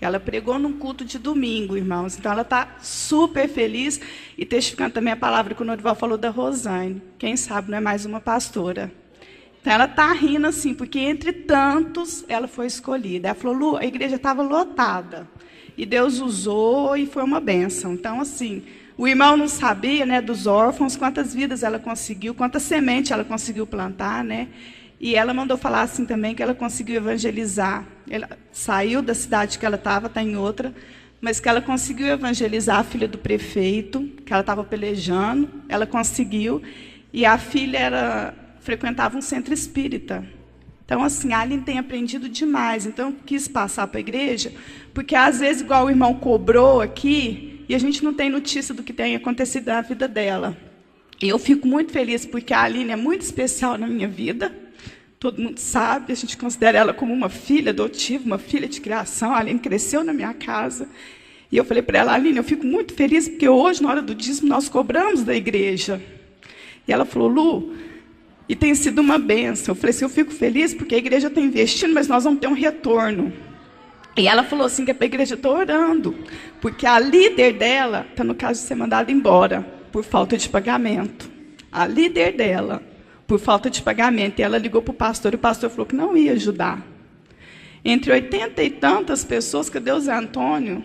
Ela 0.00 0.18
pregou 0.18 0.58
num 0.58 0.72
culto 0.72 1.04
de 1.04 1.18
domingo, 1.18 1.76
irmãos. 1.76 2.18
Então 2.18 2.32
ela 2.32 2.42
está 2.42 2.76
super 2.80 3.48
feliz 3.48 4.00
e 4.38 4.46
testificando 4.46 4.94
também 4.94 5.12
a 5.12 5.16
palavra 5.16 5.54
que 5.54 5.62
o 5.62 5.64
Norival 5.64 5.94
falou 5.94 6.16
da 6.16 6.30
Rosane. 6.30 7.02
Quem 7.18 7.36
sabe 7.36 7.70
não 7.70 7.78
é 7.78 7.80
mais 7.80 8.06
uma 8.06 8.20
pastora. 8.20 8.90
Então 9.60 9.72
ela 9.72 9.84
está 9.84 10.10
rindo 10.12 10.46
assim, 10.46 10.72
porque 10.72 10.98
entre 10.98 11.32
tantos 11.32 12.24
ela 12.28 12.48
foi 12.48 12.66
escolhida. 12.66 13.28
Ela 13.28 13.34
falou, 13.34 13.56
Lu, 13.56 13.76
a 13.76 13.84
igreja 13.84 14.16
estava 14.16 14.42
lotada. 14.42 15.28
E 15.76 15.84
Deus 15.84 16.18
usou 16.18 16.96
e 16.96 17.06
foi 17.06 17.22
uma 17.22 17.40
bênção. 17.40 17.92
Então, 17.92 18.20
assim, 18.20 18.62
o 18.96 19.06
irmão 19.06 19.36
não 19.36 19.48
sabia, 19.48 20.04
né, 20.04 20.20
dos 20.20 20.46
órfãos, 20.46 20.96
quantas 20.96 21.34
vidas 21.34 21.62
ela 21.62 21.78
conseguiu, 21.78 22.34
quantas 22.34 22.62
sementes 22.62 23.10
ela 23.10 23.24
conseguiu 23.24 23.66
plantar, 23.66 24.24
né? 24.24 24.48
E 25.00 25.14
ela 25.16 25.32
mandou 25.32 25.56
falar 25.56 25.80
assim 25.80 26.04
também 26.04 26.34
que 26.34 26.42
ela 26.42 26.54
conseguiu 26.54 26.96
evangelizar. 26.96 27.86
Ela 28.08 28.28
saiu 28.52 29.00
da 29.00 29.14
cidade 29.14 29.58
que 29.58 29.64
ela 29.64 29.76
estava, 29.76 30.08
está 30.08 30.22
em 30.22 30.36
outra, 30.36 30.74
mas 31.20 31.40
que 31.40 31.48
ela 31.48 31.62
conseguiu 31.62 32.06
evangelizar 32.08 32.78
a 32.80 32.84
filha 32.84 33.08
do 33.08 33.16
prefeito, 33.16 34.02
que 34.26 34.32
ela 34.32 34.42
estava 34.42 34.62
pelejando, 34.62 35.48
ela 35.70 35.86
conseguiu. 35.86 36.62
E 37.12 37.24
a 37.24 37.38
filha 37.38 37.78
era 37.78 38.34
frequentava 38.60 39.16
um 39.16 39.22
centro 39.22 39.54
espírita. 39.54 40.22
Então, 40.84 41.02
assim, 41.02 41.32
a 41.32 41.40
Aline 41.40 41.62
tem 41.62 41.78
aprendido 41.78 42.28
demais. 42.28 42.84
Então, 42.84 43.08
eu 43.08 43.16
quis 43.24 43.48
passar 43.48 43.86
para 43.86 43.98
a 43.98 44.00
igreja, 44.00 44.52
porque 44.92 45.14
às 45.14 45.40
vezes, 45.40 45.62
igual 45.62 45.86
o 45.86 45.90
irmão 45.90 46.14
cobrou 46.14 46.80
aqui, 46.80 47.64
e 47.68 47.74
a 47.74 47.78
gente 47.78 48.04
não 48.04 48.12
tem 48.12 48.28
notícia 48.28 48.74
do 48.74 48.82
que 48.82 48.92
tem 48.92 49.14
acontecido 49.16 49.66
na 49.66 49.80
vida 49.80 50.06
dela. 50.06 50.56
E 51.22 51.28
eu 51.28 51.38
fico 51.38 51.66
muito 51.66 51.92
feliz, 51.92 52.26
porque 52.26 52.52
a 52.52 52.62
Aline 52.62 52.90
é 52.90 52.96
muito 52.96 53.22
especial 53.22 53.78
na 53.78 53.86
minha 53.86 54.08
vida. 54.08 54.52
Todo 55.20 55.38
mundo 55.38 55.58
sabe, 55.58 56.14
a 56.14 56.16
gente 56.16 56.34
considera 56.34 56.78
ela 56.78 56.94
como 56.94 57.12
uma 57.12 57.28
filha 57.28 57.72
adotiva, 57.72 58.24
uma 58.24 58.38
filha 58.38 58.66
de 58.66 58.80
criação. 58.80 59.34
A 59.34 59.40
Aline 59.40 59.58
cresceu 59.60 60.02
na 60.02 60.14
minha 60.14 60.32
casa. 60.32 60.88
E 61.52 61.58
eu 61.58 61.64
falei 61.66 61.82
para 61.82 61.98
ela, 61.98 62.14
Aline, 62.14 62.38
eu 62.38 62.42
fico 62.42 62.64
muito 62.64 62.94
feliz, 62.94 63.28
porque 63.28 63.46
hoje, 63.46 63.82
na 63.82 63.90
hora 63.90 64.00
do 64.00 64.14
dízimo, 64.14 64.48
nós 64.48 64.66
cobramos 64.70 65.22
da 65.22 65.34
igreja. 65.34 66.00
E 66.88 66.92
ela 66.92 67.04
falou, 67.04 67.28
Lu, 67.28 67.74
e 68.48 68.56
tem 68.56 68.74
sido 68.74 69.02
uma 69.02 69.18
benção. 69.18 69.72
Eu 69.72 69.76
falei 69.76 69.90
assim, 69.90 70.06
eu 70.06 70.08
fico 70.08 70.32
feliz 70.32 70.72
porque 70.72 70.94
a 70.94 70.98
igreja 70.98 71.28
está 71.28 71.38
investindo, 71.38 71.92
mas 71.92 72.08
nós 72.08 72.24
vamos 72.24 72.40
ter 72.40 72.46
um 72.46 72.54
retorno. 72.54 73.30
E 74.16 74.26
ela 74.26 74.42
falou 74.42 74.64
assim 74.64 74.86
que 74.86 74.90
a 74.90 75.04
igreja 75.04 75.34
está 75.34 75.50
orando, 75.50 76.16
porque 76.62 76.86
a 76.86 76.98
líder 76.98 77.52
dela 77.52 78.06
está 78.08 78.24
no 78.24 78.34
caso 78.34 78.62
de 78.62 78.66
ser 78.66 78.74
mandada 78.74 79.12
embora 79.12 79.60
por 79.92 80.02
falta 80.02 80.38
de 80.38 80.48
pagamento. 80.48 81.30
A 81.70 81.86
líder 81.86 82.32
dela, 82.32 82.82
por 83.30 83.38
falta 83.38 83.70
de 83.70 83.80
pagamento. 83.80 84.40
E 84.40 84.42
ela 84.42 84.58
ligou 84.58 84.82
para 84.82 84.90
o 84.90 84.94
pastor 84.94 85.32
e 85.32 85.36
o 85.36 85.38
pastor 85.38 85.70
falou 85.70 85.86
que 85.86 85.94
não 85.94 86.16
ia 86.16 86.32
ajudar. 86.32 86.84
Entre 87.84 88.10
oitenta 88.10 88.60
e 88.60 88.68
tantas 88.68 89.22
pessoas, 89.22 89.70
cadê 89.70 89.92
o 89.92 90.00
Zé 90.00 90.12
Antônio? 90.12 90.82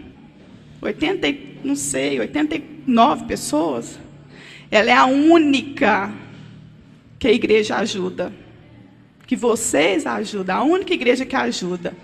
80, 0.79 1.27
não 1.63 1.75
sei, 1.75 2.19
89 2.19 3.25
pessoas. 3.25 3.99
Ela 4.69 4.91
é 4.91 4.93
a 4.93 5.07
única 5.07 6.13
que 7.17 7.27
a 7.27 7.31
igreja 7.31 7.77
ajuda. 7.77 8.31
Que 9.25 9.35
vocês 9.35 10.05
ajudam, 10.05 10.55
a 10.55 10.63
única 10.63 10.93
igreja 10.93 11.25
que 11.25 11.35
ajuda. 11.35 11.95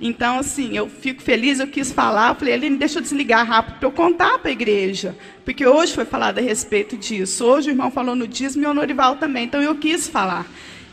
Então, 0.00 0.38
assim, 0.38 0.76
eu 0.76 0.88
fico 0.88 1.20
feliz, 1.20 1.58
eu 1.58 1.66
quis 1.66 1.90
falar, 1.90 2.34
falei, 2.34 2.54
Aline, 2.54 2.76
deixa 2.76 2.98
eu 2.98 3.02
desligar 3.02 3.44
rápido 3.44 3.78
para 3.78 3.88
eu 3.88 3.92
contar 3.92 4.38
para 4.38 4.48
a 4.48 4.52
igreja. 4.52 5.16
Porque 5.44 5.66
hoje 5.66 5.92
foi 5.92 6.04
falado 6.04 6.38
a 6.38 6.42
respeito 6.42 6.96
disso. 6.96 7.44
Hoje 7.44 7.68
o 7.68 7.72
irmão 7.72 7.90
falou 7.90 8.14
no 8.14 8.26
dízimo 8.26 8.64
e 8.64 8.66
o 8.66 8.74
Norival 8.74 9.16
também. 9.16 9.44
Então, 9.44 9.60
eu 9.60 9.74
quis 9.74 10.08
falar. 10.08 10.46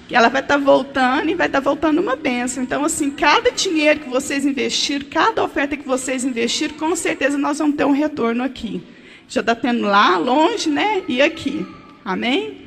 Que 0.07 0.15
ela 0.15 0.29
vai 0.29 0.41
estar 0.41 0.57
tá 0.57 0.63
voltando 0.63 1.29
e 1.29 1.35
vai 1.35 1.47
estar 1.47 1.61
tá 1.61 1.63
voltando 1.63 1.99
uma 1.99 2.15
benção. 2.15 2.63
Então, 2.63 2.83
assim, 2.83 3.11
cada 3.11 3.51
dinheiro 3.51 3.99
que 3.99 4.09
vocês 4.09 4.45
investiram, 4.45 5.05
cada 5.09 5.43
oferta 5.43 5.77
que 5.77 5.87
vocês 5.87 6.23
investiram, 6.23 6.75
com 6.75 6.95
certeza 6.95 7.37
nós 7.37 7.59
vamos 7.59 7.75
ter 7.75 7.85
um 7.85 7.91
retorno 7.91 8.43
aqui. 8.43 8.83
Já 9.27 9.41
está 9.41 9.55
tendo 9.55 9.81
lá, 9.81 10.17
longe, 10.17 10.69
né? 10.69 11.03
E 11.07 11.21
aqui. 11.21 11.65
Amém? 12.03 12.57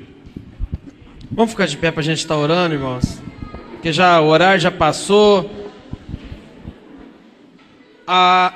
Vamos 1.30 1.52
ficar 1.52 1.66
de 1.66 1.76
pé 1.76 1.90
para 1.90 2.00
a 2.00 2.04
gente 2.04 2.18
estar 2.18 2.34
tá 2.34 2.40
orando, 2.40 2.74
irmãos? 2.74 3.20
Porque 3.72 3.92
já 3.92 4.20
o 4.20 4.26
horário 4.26 4.60
já 4.60 4.70
passou. 4.72 5.57
Ah, 8.10 8.54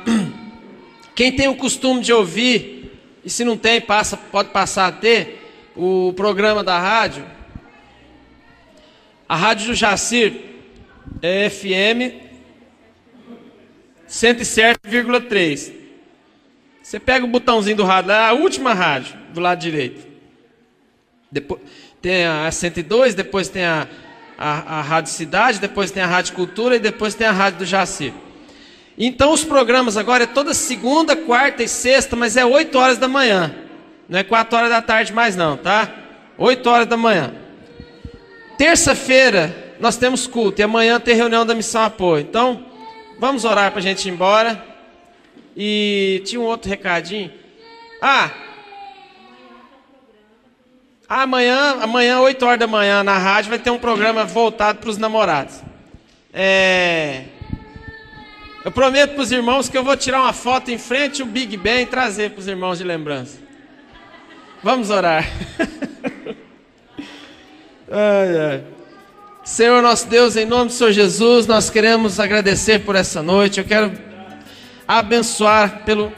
quem 1.14 1.36
tem 1.36 1.46
o 1.46 1.54
costume 1.54 2.00
de 2.00 2.10
ouvir, 2.10 2.98
e 3.22 3.28
se 3.28 3.44
não 3.44 3.56
tem, 3.56 3.80
passa, 3.80 4.16
pode 4.16 4.48
passar 4.48 4.86
a 4.86 4.92
ter, 4.92 5.38
o 5.76 6.14
programa 6.14 6.64
da 6.64 6.78
rádio. 6.78 7.24
A 9.28 9.36
rádio 9.36 9.68
do 9.68 9.74
Jacir 9.74 10.34
é 11.20 11.50
FM 11.50 12.14
107,3. 14.08 15.72
Você 16.82 16.98
pega 16.98 17.24
o 17.24 17.28
botãozinho 17.28 17.76
do 17.76 17.84
rádio, 17.84 18.10
é 18.10 18.26
a 18.28 18.32
última 18.32 18.72
rádio, 18.72 19.18
do 19.34 19.40
lado 19.40 19.60
direito. 19.60 20.06
Depois, 21.30 21.60
tem 22.00 22.24
a 22.24 22.50
102, 22.50 23.14
depois 23.14 23.48
tem 23.48 23.64
a 23.64 23.86
a, 24.42 24.78
a 24.78 24.82
Rádio 24.82 25.12
Cidade, 25.12 25.60
depois 25.60 25.92
tem 25.92 26.02
a 26.02 26.06
Rádio 26.06 26.34
Cultura 26.34 26.74
e 26.74 26.80
depois 26.80 27.14
tem 27.14 27.26
a 27.26 27.32
Rádio 27.32 27.60
do 27.60 27.64
Jaci. 27.64 28.12
Então 28.96 29.32
os 29.32 29.42
programas 29.44 29.96
agora 29.96 30.24
é 30.24 30.26
toda 30.26 30.52
segunda, 30.52 31.16
quarta 31.16 31.62
e 31.62 31.68
sexta, 31.68 32.14
mas 32.14 32.36
é 32.36 32.44
8 32.44 32.78
horas 32.78 32.98
da 32.98 33.08
manhã. 33.08 33.54
Não 34.08 34.18
é 34.18 34.22
4 34.22 34.56
horas 34.56 34.70
da 34.70 34.82
tarde 34.82 35.12
mais 35.12 35.34
não, 35.34 35.56
tá? 35.56 35.90
8 36.36 36.68
horas 36.68 36.86
da 36.86 36.96
manhã. 36.96 37.32
Terça-feira 38.58 39.74
nós 39.80 39.96
temos 39.96 40.26
culto 40.26 40.60
e 40.60 40.62
amanhã 40.62 41.00
tem 41.00 41.16
reunião 41.16 41.44
da 41.44 41.54
Missão 41.54 41.82
Apoio. 41.82 42.22
Então, 42.22 42.64
vamos 43.18 43.44
orar 43.44 43.70
para 43.70 43.80
a 43.80 43.82
gente 43.82 44.06
ir 44.06 44.12
embora. 44.12 44.64
E 45.56 46.22
tinha 46.24 46.40
um 46.40 46.44
outro 46.44 46.70
recadinho. 46.70 47.32
Ah, 48.00 48.30
amanhã, 51.08 51.78
amanhã 51.80 52.20
8 52.20 52.44
horas 52.44 52.60
da 52.60 52.66
manhã 52.66 53.02
na 53.02 53.18
rádio 53.18 53.50
vai 53.50 53.58
ter 53.58 53.70
um 53.70 53.78
programa 53.78 54.24
voltado 54.24 54.78
para 54.78 54.90
os 54.90 54.98
namorados. 54.98 55.60
É... 56.32 57.24
Eu 58.64 58.70
prometo 58.70 59.14
para 59.14 59.22
os 59.22 59.32
irmãos 59.32 59.68
que 59.68 59.76
eu 59.76 59.82
vou 59.82 59.96
tirar 59.96 60.20
uma 60.20 60.32
foto 60.32 60.70
em 60.70 60.78
frente 60.78 61.20
ao 61.20 61.26
Big 61.26 61.56
Ben 61.56 61.82
e 61.82 61.86
trazer 61.86 62.30
para 62.30 62.40
os 62.40 62.46
irmãos 62.46 62.78
de 62.78 62.84
lembrança. 62.84 63.38
Vamos 64.62 64.88
orar. 64.88 65.28
ai, 67.90 68.38
ai. 68.38 68.64
Senhor 69.44 69.82
nosso 69.82 70.06
Deus, 70.06 70.36
em 70.36 70.46
nome 70.46 70.66
do 70.66 70.72
Senhor 70.72 70.92
Jesus, 70.92 71.48
nós 71.48 71.68
queremos 71.68 72.20
agradecer 72.20 72.84
por 72.84 72.94
essa 72.94 73.20
noite. 73.20 73.58
Eu 73.58 73.64
quero 73.64 73.90
abençoar 74.86 75.82
pelo 75.84 76.12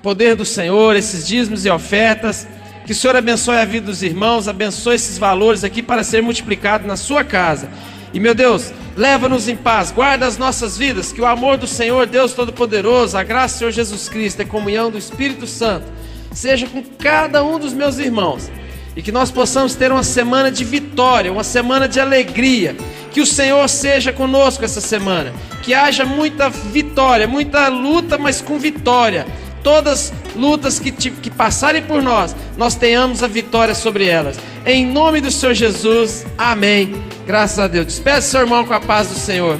poder 0.00 0.36
do 0.36 0.44
Senhor 0.44 0.94
esses 0.94 1.26
dízimos 1.26 1.66
e 1.66 1.70
ofertas. 1.70 2.46
Que 2.86 2.92
o 2.92 2.94
Senhor 2.94 3.16
abençoe 3.16 3.56
a 3.56 3.64
vida 3.64 3.86
dos 3.86 4.04
irmãos, 4.04 4.46
abençoe 4.46 4.94
esses 4.94 5.18
valores 5.18 5.64
aqui 5.64 5.82
para 5.82 6.04
ser 6.04 6.22
multiplicado 6.22 6.86
na 6.86 6.96
sua 6.96 7.24
casa. 7.24 7.68
E 8.12 8.18
meu 8.18 8.34
Deus, 8.34 8.72
leva-nos 8.96 9.48
em 9.48 9.56
paz, 9.56 9.90
guarda 9.90 10.26
as 10.26 10.36
nossas 10.36 10.76
vidas, 10.76 11.12
que 11.12 11.20
o 11.20 11.26
amor 11.26 11.56
do 11.56 11.66
Senhor, 11.66 12.06
Deus 12.06 12.32
Todo-Poderoso, 12.32 13.16
a 13.16 13.22
graça 13.22 13.54
do 13.54 13.58
Senhor 13.58 13.70
Jesus 13.70 14.08
Cristo, 14.08 14.42
a 14.42 14.44
comunhão 14.44 14.90
do 14.90 14.98
Espírito 14.98 15.46
Santo, 15.46 15.86
seja 16.32 16.66
com 16.66 16.82
cada 16.98 17.44
um 17.44 17.58
dos 17.58 17.72
meus 17.72 17.98
irmãos. 17.98 18.50
E 18.96 19.02
que 19.02 19.12
nós 19.12 19.30
possamos 19.30 19.76
ter 19.76 19.92
uma 19.92 20.02
semana 20.02 20.50
de 20.50 20.64
vitória, 20.64 21.32
uma 21.32 21.44
semana 21.44 21.88
de 21.88 22.00
alegria. 22.00 22.76
Que 23.12 23.20
o 23.20 23.26
Senhor 23.26 23.68
seja 23.68 24.12
conosco 24.12 24.64
essa 24.64 24.80
semana. 24.80 25.32
Que 25.62 25.72
haja 25.72 26.04
muita 26.04 26.50
vitória, 26.50 27.28
muita 27.28 27.68
luta, 27.68 28.18
mas 28.18 28.40
com 28.40 28.58
vitória 28.58 29.26
todas 29.62 30.12
lutas 30.36 30.78
que, 30.78 30.90
que 30.90 31.30
passarem 31.30 31.82
por 31.82 32.02
nós, 32.02 32.34
nós 32.56 32.74
tenhamos 32.74 33.22
a 33.22 33.26
vitória 33.26 33.74
sobre 33.74 34.06
elas. 34.06 34.38
Em 34.64 34.86
nome 34.86 35.20
do 35.20 35.30
Senhor 35.30 35.54
Jesus, 35.54 36.26
amém. 36.36 36.94
Graças 37.26 37.58
a 37.58 37.68
Deus. 37.68 37.86
Despeça 37.86 38.22
seu 38.22 38.40
irmão 38.40 38.64
com 38.64 38.74
a 38.74 38.80
paz 38.80 39.08
do 39.08 39.14
Senhor. 39.14 39.58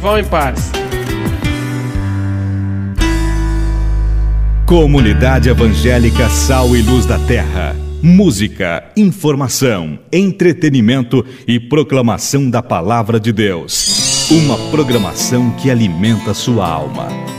Vão 0.00 0.18
em 0.18 0.24
paz. 0.24 0.70
Comunidade 4.66 5.48
Evangélica 5.48 6.28
Sal 6.28 6.74
e 6.74 6.82
Luz 6.82 7.06
da 7.06 7.18
Terra. 7.18 7.76
Música, 8.02 8.84
informação, 8.96 9.98
entretenimento 10.12 11.24
e 11.46 11.58
proclamação 11.58 12.50
da 12.50 12.62
palavra 12.62 13.18
de 13.18 13.32
Deus. 13.32 14.30
Uma 14.30 14.58
programação 14.70 15.50
que 15.52 15.70
alimenta 15.70 16.32
sua 16.34 16.66
alma. 16.66 17.33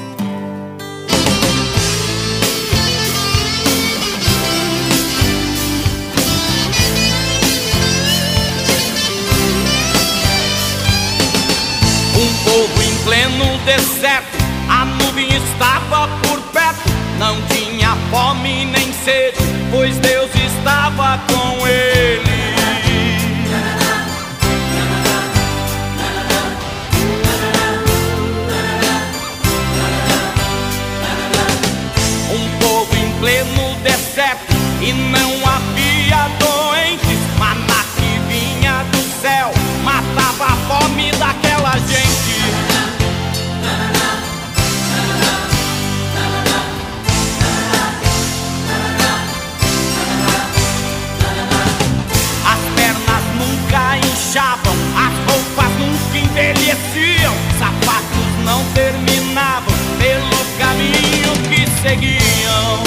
Fome 18.16 18.64
nem 18.64 18.94
sede, 18.94 19.38
pois 19.70 19.98
Deus 20.00 20.32
estava 20.36 21.20
com 21.28 21.68
ele. 21.68 21.95
Seguiam. 61.96 62.85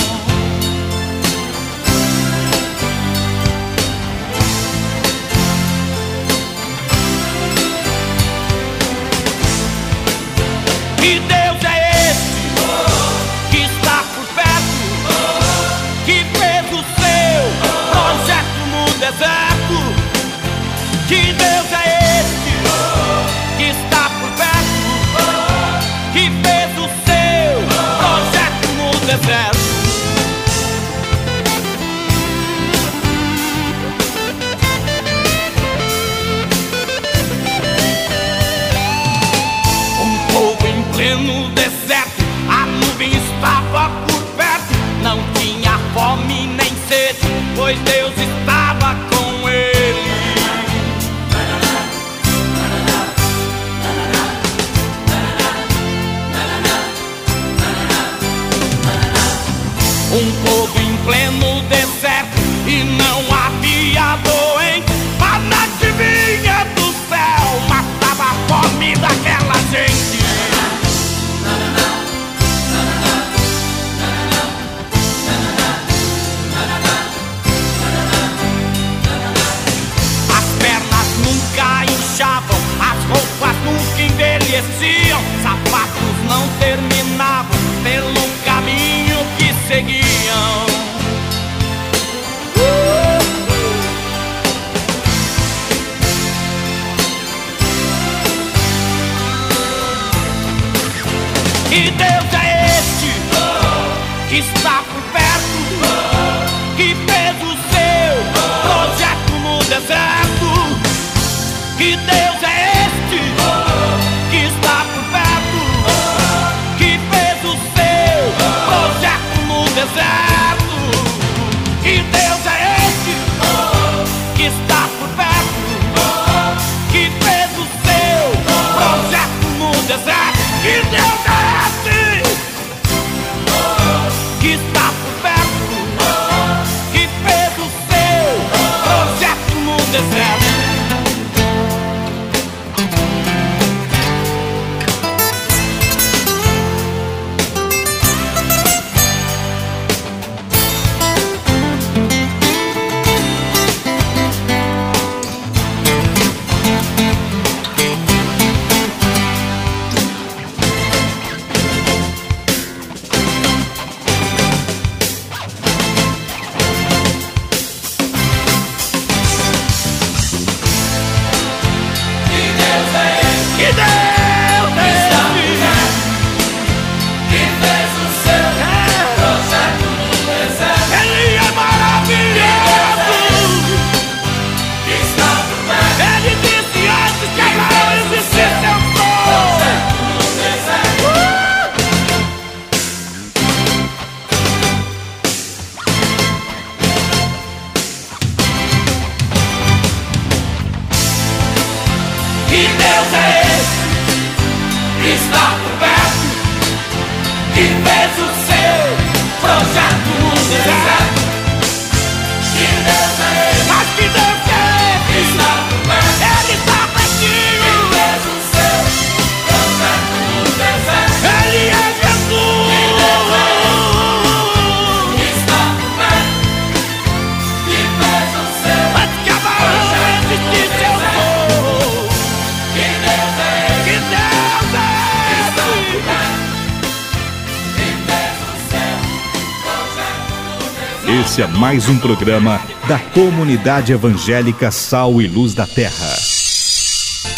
a 241.43 241.47
mais 241.47 241.89
um 241.89 241.97
programa 241.99 242.61
da 242.89 242.99
Comunidade 242.99 243.93
Evangélica 243.93 244.73
Sal 244.73 245.23
e 245.23 245.29
Luz 245.29 245.55
da 245.55 245.67
Terra. 245.67 246.17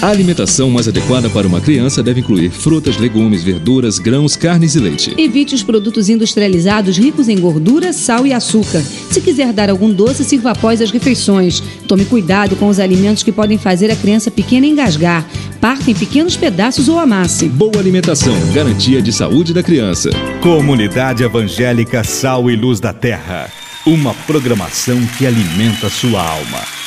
A 0.00 0.08
alimentação 0.08 0.70
mais 0.70 0.88
adequada 0.88 1.28
para 1.28 1.46
uma 1.46 1.60
criança 1.60 2.02
deve 2.02 2.20
incluir 2.20 2.50
frutas, 2.50 2.96
legumes, 2.96 3.42
verduras, 3.42 3.98
grãos, 3.98 4.36
carnes 4.36 4.74
e 4.74 4.80
leite. 4.80 5.14
Evite 5.18 5.54
os 5.54 5.62
produtos 5.62 6.08
industrializados 6.08 6.96
ricos 6.96 7.28
em 7.28 7.38
gordura, 7.38 7.92
sal 7.92 8.26
e 8.26 8.32
açúcar. 8.32 8.80
Se 8.80 9.20
quiser 9.20 9.52
dar 9.52 9.68
algum 9.68 9.92
doce, 9.92 10.24
sirva 10.24 10.52
após 10.52 10.80
as 10.80 10.90
refeições. 10.90 11.62
Tome 11.86 12.06
cuidado 12.06 12.56
com 12.56 12.68
os 12.68 12.80
alimentos 12.80 13.22
que 13.22 13.32
podem 13.32 13.58
fazer 13.58 13.90
a 13.90 13.96
criança 13.96 14.30
pequena 14.30 14.66
engasgar. 14.66 15.26
Parta 15.60 15.90
em 15.90 15.94
pequenos 15.94 16.38
pedaços 16.38 16.88
ou 16.88 16.98
amasse. 16.98 17.50
Boa 17.50 17.78
alimentação, 17.78 18.34
garantia 18.54 19.02
de 19.02 19.12
saúde 19.12 19.52
da 19.52 19.62
criança. 19.62 20.08
Comunidade 20.40 21.22
Evangélica 21.22 22.02
Sal 22.02 22.50
e 22.50 22.56
Luz 22.56 22.80
da 22.80 22.94
Terra. 22.94 23.59
Uma 23.86 24.12
programação 24.12 25.06
que 25.06 25.26
alimenta 25.26 25.88
sua 25.88 26.22
alma. 26.22 26.79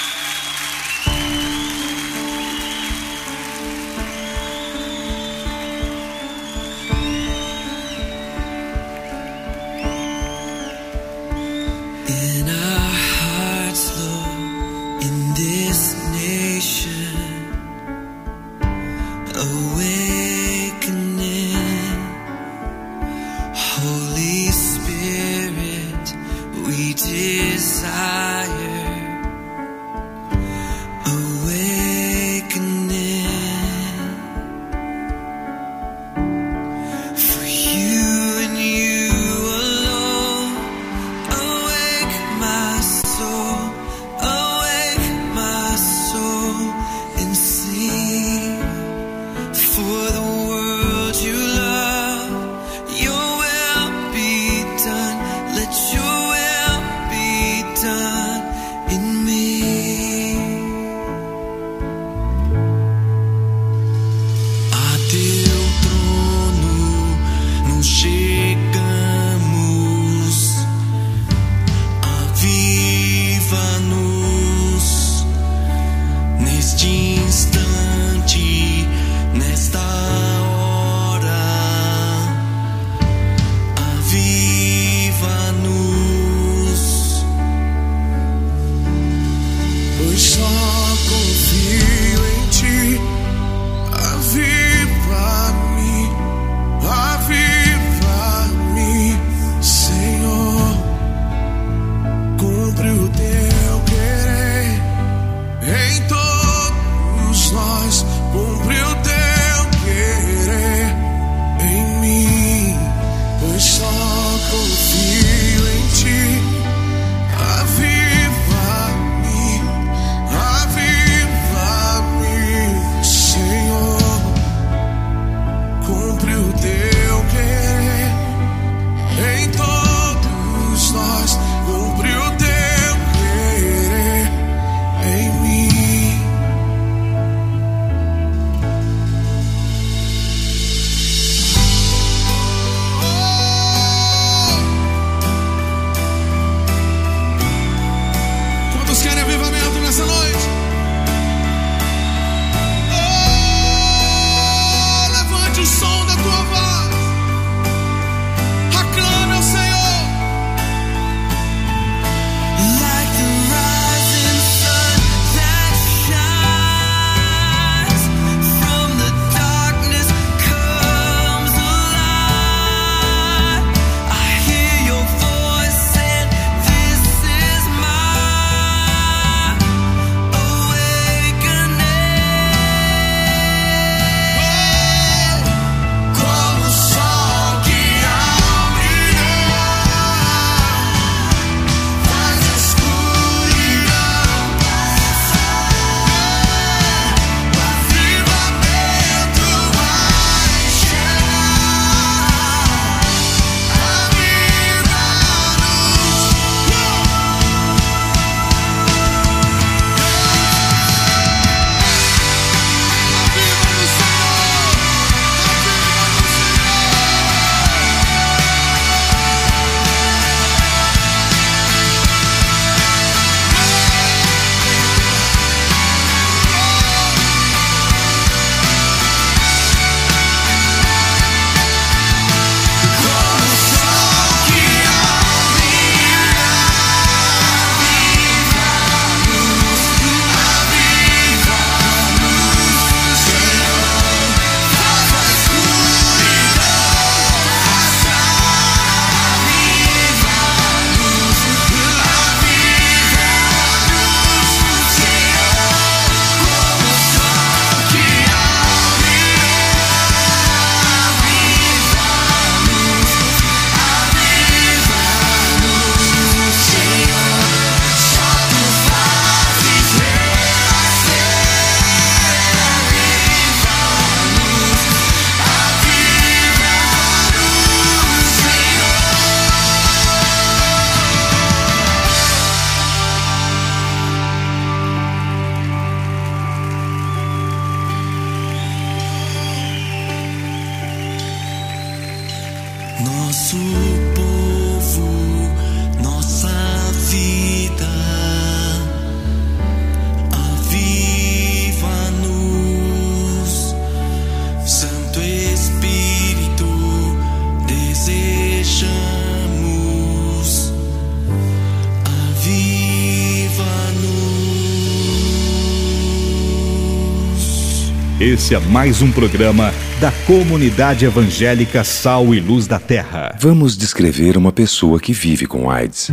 É 318.52 318.60
mais 318.60 319.02
um 319.02 319.10
programa 319.10 319.74
da 320.02 320.12
Comunidade 320.28 321.06
Evangélica 321.06 321.84
Sal 321.84 322.36
e 322.36 322.42
Luz 322.42 322.68
da 322.68 322.78
Terra. 322.78 323.36
Vamos 323.40 323.76
descrever 323.76 324.38
uma 324.38 324.52
pessoa 324.52 325.00
que 325.00 325.14
vive 325.14 325.48
com 325.48 325.72
AIDS. 325.72 326.12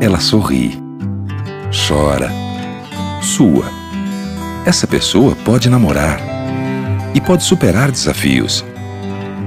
Ela 0.00 0.18
sorri, 0.20 0.76
chora, 1.86 2.32
sua. 3.20 3.66
Essa 4.64 4.86
pessoa 4.86 5.36
pode 5.44 5.68
namorar 5.68 6.18
e 7.14 7.20
pode 7.20 7.44
superar 7.44 7.92
desafios. 7.92 8.64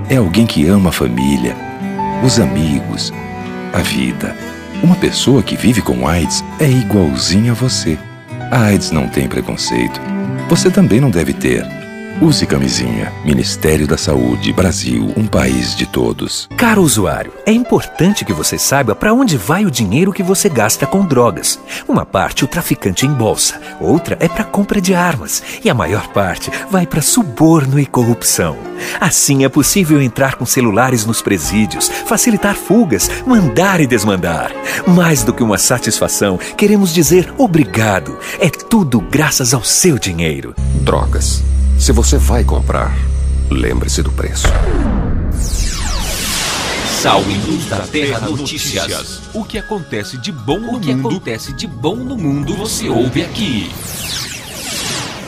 É 0.07 0.17
alguém 0.17 0.45
que 0.45 0.67
ama 0.67 0.89
a 0.89 0.93
família, 0.93 1.55
os 2.23 2.39
amigos, 2.39 3.11
a 3.73 3.79
vida. 3.79 4.37
Uma 4.83 4.95
pessoa 4.95 5.41
que 5.41 5.57
vive 5.57 5.81
com 5.81 6.07
AIDS 6.07 6.43
é 6.59 6.69
igualzinha 6.69 7.51
a 7.51 7.55
você. 7.55 7.97
A 8.51 8.65
AIDS 8.65 8.91
não 8.91 9.07
tem 9.09 9.27
preconceito. 9.27 10.10
Você 10.51 10.69
também 10.69 10.99
não 10.99 11.09
deve 11.09 11.31
ter. 11.31 11.80
Use 12.19 12.45
camisinha. 12.45 13.11
Ministério 13.23 13.87
da 13.87 13.97
Saúde, 13.97 14.51
Brasil, 14.51 15.13
um 15.15 15.25
país 15.25 15.75
de 15.75 15.85
todos. 15.85 16.47
Caro 16.57 16.81
usuário, 16.81 17.33
é 17.45 17.51
importante 17.51 18.25
que 18.25 18.33
você 18.33 18.57
saiba 18.57 18.93
para 18.93 19.13
onde 19.13 19.37
vai 19.37 19.65
o 19.65 19.71
dinheiro 19.71 20.11
que 20.11 20.21
você 20.21 20.49
gasta 20.49 20.85
com 20.85 21.05
drogas. 21.05 21.59
Uma 21.87 22.05
parte 22.05 22.43
o 22.43 22.47
traficante 22.47 23.05
embolsa, 23.05 23.59
outra 23.79 24.17
é 24.19 24.27
para 24.27 24.43
compra 24.43 24.81
de 24.81 24.93
armas 24.93 25.41
e 25.63 25.69
a 25.69 25.73
maior 25.73 26.07
parte 26.09 26.51
vai 26.69 26.85
para 26.85 27.01
suborno 27.01 27.79
e 27.79 27.85
corrupção. 27.85 28.57
Assim 28.99 29.43
é 29.43 29.49
possível 29.49 30.01
entrar 30.01 30.35
com 30.35 30.45
celulares 30.45 31.05
nos 31.05 31.21
presídios, 31.21 31.87
facilitar 31.87 32.55
fugas, 32.55 33.09
mandar 33.25 33.79
e 33.79 33.87
desmandar. 33.87 34.51
Mais 34.87 35.23
do 35.23 35.33
que 35.33 35.43
uma 35.43 35.57
satisfação, 35.57 36.37
queremos 36.57 36.93
dizer 36.93 37.33
obrigado. 37.37 38.17
É 38.39 38.49
tudo 38.49 38.99
graças 38.99 39.53
ao 39.53 39.63
seu 39.63 39.97
dinheiro. 39.97 40.53
Drogas. 40.81 41.43
Se 41.81 41.91
você 41.91 42.15
vai 42.15 42.43
comprar, 42.43 42.95
lembre-se 43.49 44.03
do 44.03 44.11
preço. 44.11 44.45
Sal 47.01 47.23
e 47.23 47.33
Luz 47.49 47.65
da 47.65 47.79
Terra 47.79 48.19
Notícias. 48.19 49.19
O 49.33 49.43
que 49.43 49.57
acontece 49.57 50.15
de 50.19 50.31
bom 50.31 50.59
no 50.59 50.73
mundo, 50.73 51.07
acontece 51.07 51.51
de 51.53 51.65
bom 51.65 51.95
no 51.95 52.15
mundo, 52.15 52.53
você 52.53 52.87
ouve 52.87 53.23
aqui. 53.23 53.71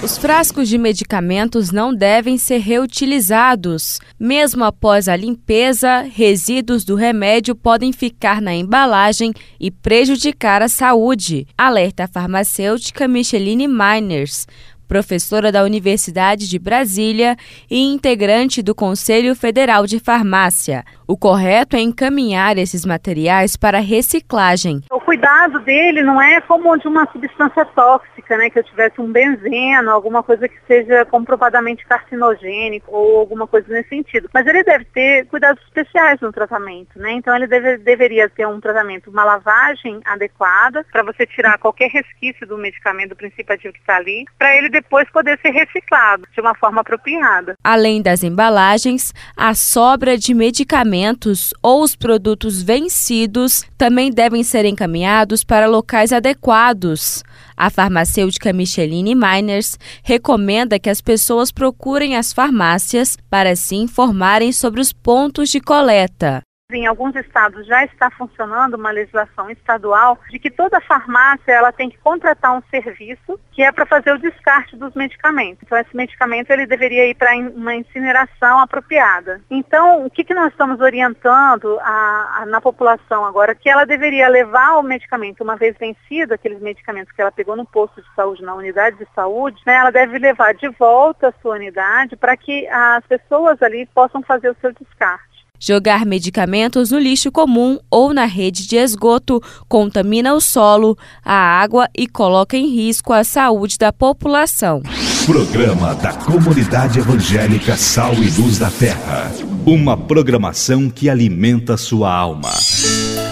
Os 0.04 0.18
frascos 0.18 0.68
de 0.68 0.78
medicamentos 0.78 1.72
não 1.72 1.96
devem 1.96 2.38
ser 2.38 2.60
reutilizados. 2.60 4.00
Mesmo 4.20 4.64
após 4.64 5.08
a 5.08 5.16
limpeza, 5.16 6.02
resíduos 6.02 6.84
do 6.84 6.94
remédio 6.94 7.56
podem 7.56 7.92
ficar 7.92 8.42
na 8.42 8.54
embalagem 8.54 9.34
e 9.60 9.72
prejudicar 9.72 10.62
a 10.62 10.68
saúde, 10.68 11.48
alerta 11.58 12.04
a 12.04 12.08
farmacêutica 12.08 13.08
Micheline 13.08 13.68
Miners 13.68 14.46
professora 14.88 15.52
da 15.52 15.64
Universidade 15.64 16.50
de 16.50 16.60
Brasília 16.60 17.36
e 17.70 17.80
integrante 17.94 18.62
do 18.62 18.76
Conselho 18.76 19.36
Federal 19.36 19.86
de 19.86 20.00
Farmácia. 20.00 20.84
O 21.08 21.18
correto 21.18 21.76
é 21.76 21.80
encaminhar 21.80 22.58
esses 22.58 22.86
materiais 22.86 23.58
para 23.58 23.80
reciclagem. 23.80 24.82
O 24.90 25.00
cuidado 25.02 25.60
dele 25.60 26.02
não 26.02 26.22
é 26.22 26.40
como 26.42 26.78
de 26.78 26.88
uma 26.88 27.06
substância 27.12 27.66
tóxica, 27.66 28.38
né, 28.38 28.50
que 28.50 28.60
eu 28.60 28.64
tivesse 28.64 29.00
um 29.02 29.12
benzeno, 29.12 29.92
alguma 29.92 30.24
coisa 30.24 30.48
que 30.48 30.58
seja 30.66 31.06
comprovadamente 31.06 31.86
carcinogênico 31.86 32.90
ou 32.96 33.20
alguma 33.20 33.46
coisa 33.46 33.68
nesse 33.70 33.90
sentido. 33.90 34.30
Mas 34.34 34.48
ele 34.48 34.64
deve 34.64 34.86
ter 34.86 35.26
cuidados 35.28 35.62
especiais 35.64 36.20
no 36.22 36.32
tratamento, 36.32 36.98
né? 36.98 37.12
Então 37.12 37.36
ele 37.36 37.48
deve, 37.48 37.78
deveria 37.78 38.30
ter 38.30 38.48
um 38.48 38.60
tratamento, 38.60 39.10
uma 39.10 39.24
lavagem 39.24 40.00
adequada 40.06 40.86
para 40.92 41.04
você 41.04 41.26
tirar 41.26 41.58
qualquer 41.58 41.90
resquício 41.90 42.48
do 42.48 42.58
medicamento, 42.58 43.10
do 43.10 43.16
princípio 43.16 43.54
ativo 43.54 43.74
que 43.74 43.80
está 43.80 43.98
ali, 43.98 44.26
para 44.38 44.56
ele 44.56 44.70
depois 44.84 45.10
poder 45.12 45.40
ser 45.42 45.52
reciclado 45.52 46.28
de 46.34 46.42
uma 46.42 46.54
forma 46.54 46.82
apropriada. 46.82 47.56
Além 47.64 48.02
das 48.02 48.24
embalagens, 48.24 49.14
a 49.36 49.56
sobra 49.56 50.18
de 50.18 50.34
medicamentos 50.34 51.54
ou 51.62 51.82
os 51.82 51.96
produtos 51.96 52.62
vencidos 52.62 53.64
também 53.78 54.12
devem 54.12 54.44
ser 54.44 54.66
encaminhados 54.66 55.44
para 55.44 55.68
locais 55.68 56.12
adequados. 56.12 57.24
A 57.56 57.70
farmacêutica 57.70 58.52
Micheline 58.52 59.16
Miners 59.16 59.78
recomenda 60.04 60.80
que 60.80 60.90
as 60.90 61.02
pessoas 61.02 61.52
procurem 61.52 62.16
as 62.16 62.34
farmácias 62.34 63.18
para 63.30 63.56
se 63.56 63.76
informarem 63.76 64.52
sobre 64.52 64.82
os 64.82 64.92
pontos 64.92 65.50
de 65.50 65.60
coleta. 65.60 66.42
Em 66.74 66.88
alguns 66.88 67.16
estados 67.16 67.66
já 67.68 67.84
está 67.86 68.10
funcionando 68.10 68.76
uma 68.76 68.92
legislação 68.92 69.50
estadual 69.50 70.18
de 70.30 70.40
que 70.40 70.50
toda 70.50 70.82
farmácia 70.82 71.52
ela 71.52 71.72
tem 71.72 71.90
que 71.90 71.98
contratar 71.98 72.58
um 72.58 72.62
serviço 72.70 73.40
que 73.52 73.62
é 73.62 73.72
para 73.72 73.86
fazer 73.86 74.12
o 74.12 74.18
descarte 74.18 74.76
dos 74.76 74.94
medicamentos. 74.96 75.64
Então 75.64 75.78
esse 75.78 75.96
medicamento 75.96 76.50
ele 76.50 76.66
deveria 76.66 77.08
ir 77.08 77.16
para 77.16 77.36
uma 77.36 77.76
incineração 77.76 78.60
apropriada. 78.60 79.42
Então 79.50 80.06
o 80.06 80.10
que, 80.10 80.24
que 80.24 80.34
nós 80.34 80.52
estamos 80.52 80.80
orientando 80.82 81.80
a, 81.82 82.40
a, 82.42 82.46
na 82.46 82.60
população 82.60 83.26
agora 83.26 83.56
que 83.56 83.70
ela 83.70 83.86
deveria 83.86 84.28
levar 84.28 84.78
o 84.78 84.84
medicamento 84.84 85.42
uma 85.42 85.56
vez 85.56 85.78
vencido 85.78 86.34
aqueles 86.34 86.60
medicamentos 86.60 87.14
que 87.14 87.22
ela 87.22 87.32
pegou 87.32 87.56
no 87.56 87.66
posto 87.66 88.02
de 88.02 88.08
saúde, 88.16 88.44
na 88.44 88.56
unidade 88.56 88.98
de 88.98 89.08
saúde, 89.14 89.62
né, 89.66 89.76
ela 89.76 89.92
deve 89.92 90.18
levar 90.18 90.54
de 90.54 90.68
volta 90.70 91.30
a 91.30 91.34
sua 91.42 91.56
unidade 91.56 92.16
para 92.16 92.36
que 92.36 92.68
as 92.68 93.06
pessoas 93.06 93.62
ali 93.62 93.86
possam 93.88 94.22
fazer 94.24 94.50
o 94.50 94.58
seu 94.60 94.72
descarte. 94.74 95.33
Jogar 95.66 96.06
medicamentos 96.06 96.92
no 96.92 97.00
lixo 97.00 97.32
comum 97.32 97.80
ou 97.90 98.14
na 98.14 98.26
rede 98.26 98.68
de 98.68 98.76
esgoto 98.76 99.42
contamina 99.70 100.34
o 100.34 100.42
solo, 100.42 100.98
a 101.24 101.34
água 101.34 101.88
e 101.98 102.06
coloca 102.06 102.58
em 102.58 102.68
risco 102.68 103.14
a 103.14 103.24
saúde 103.24 103.78
da 103.78 103.94
população. 103.94 104.84
Programa 105.26 105.96
da 105.96 106.12
Comunidade 106.12 107.00
Evangélica 107.00 107.78
Sal 107.78 108.14
e 108.16 108.30
Luz 108.42 108.60
da 108.60 108.70
Terra. 108.70 109.32
Uma 109.66 109.96
programação 109.96 110.90
que 110.90 111.10
alimenta 111.10 111.78
sua 111.78 112.14
alma. 112.14 112.50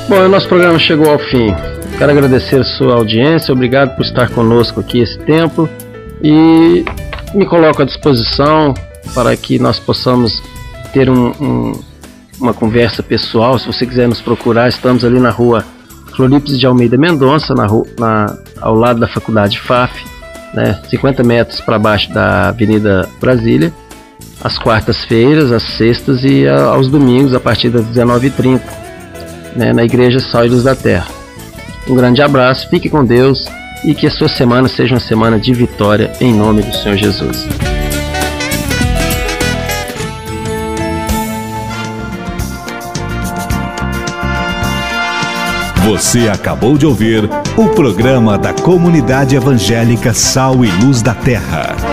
Bom, 0.07 0.25
o 0.25 0.29
nosso 0.29 0.47
programa 0.47 0.79
chegou 0.79 1.11
ao 1.11 1.19
fim. 1.19 1.53
Quero 1.97 2.11
agradecer 2.11 2.63
sua 2.77 2.95
audiência, 2.95 3.51
obrigado 3.51 3.93
por 3.97 4.05
estar 4.05 4.29
conosco 4.29 4.79
aqui 4.79 5.01
esse 5.01 5.19
tempo 5.25 5.67
e 6.23 6.86
me 7.34 7.45
coloco 7.45 7.82
à 7.82 7.86
disposição 7.86 8.73
para 9.13 9.36
que 9.36 9.59
nós 9.59 9.82
possamos 9.82 10.41
ter 10.93 11.09
um, 11.09 11.32
um 11.41 11.90
uma 12.41 12.53
conversa 12.53 13.03
pessoal, 13.03 13.57
se 13.59 13.67
você 13.67 13.85
quiser 13.85 14.07
nos 14.07 14.19
procurar, 14.19 14.67
estamos 14.67 15.05
ali 15.05 15.19
na 15.19 15.29
rua 15.29 15.63
Floripes 16.15 16.59
de 16.59 16.65
Almeida 16.65 16.97
Mendonça, 16.97 17.53
na, 17.53 17.65
rua, 17.65 17.85
na 17.97 18.37
ao 18.59 18.75
lado 18.75 18.99
da 18.99 19.07
Faculdade 19.07 19.59
FAF, 19.59 20.03
né, 20.53 20.79
50 20.89 21.23
metros 21.23 21.61
para 21.61 21.79
baixo 21.79 22.11
da 22.11 22.49
Avenida 22.49 23.07
Brasília, 23.19 23.71
às 24.43 24.57
quartas-feiras, 24.57 25.51
às 25.51 25.63
sextas 25.63 26.23
e 26.23 26.47
a, 26.47 26.63
aos 26.63 26.89
domingos, 26.89 27.33
a 27.33 27.39
partir 27.39 27.69
das 27.69 27.85
19h30, 27.85 28.61
né, 29.55 29.71
na 29.71 29.83
Igreja 29.83 30.19
Luz 30.41 30.63
da 30.63 30.75
Terra. 30.75 31.07
Um 31.87 31.95
grande 31.95 32.21
abraço, 32.21 32.69
fique 32.69 32.89
com 32.89 33.05
Deus 33.05 33.45
e 33.83 33.93
que 33.93 34.07
a 34.07 34.11
sua 34.11 34.27
semana 34.27 34.67
seja 34.67 34.93
uma 34.95 34.99
semana 34.99 35.39
de 35.39 35.53
vitória 35.53 36.11
em 36.19 36.33
nome 36.33 36.61
do 36.61 36.75
Senhor 36.75 36.97
Jesus. 36.97 37.47
Você 45.86 46.29
acabou 46.29 46.77
de 46.77 46.86
ouvir 46.86 47.27
o 47.57 47.69
programa 47.69 48.38
da 48.38 48.53
Comunidade 48.53 49.36
Evangélica 49.36 50.13
Sal 50.13 50.63
e 50.63 50.69
Luz 50.69 51.01
da 51.01 51.15
Terra. 51.15 51.90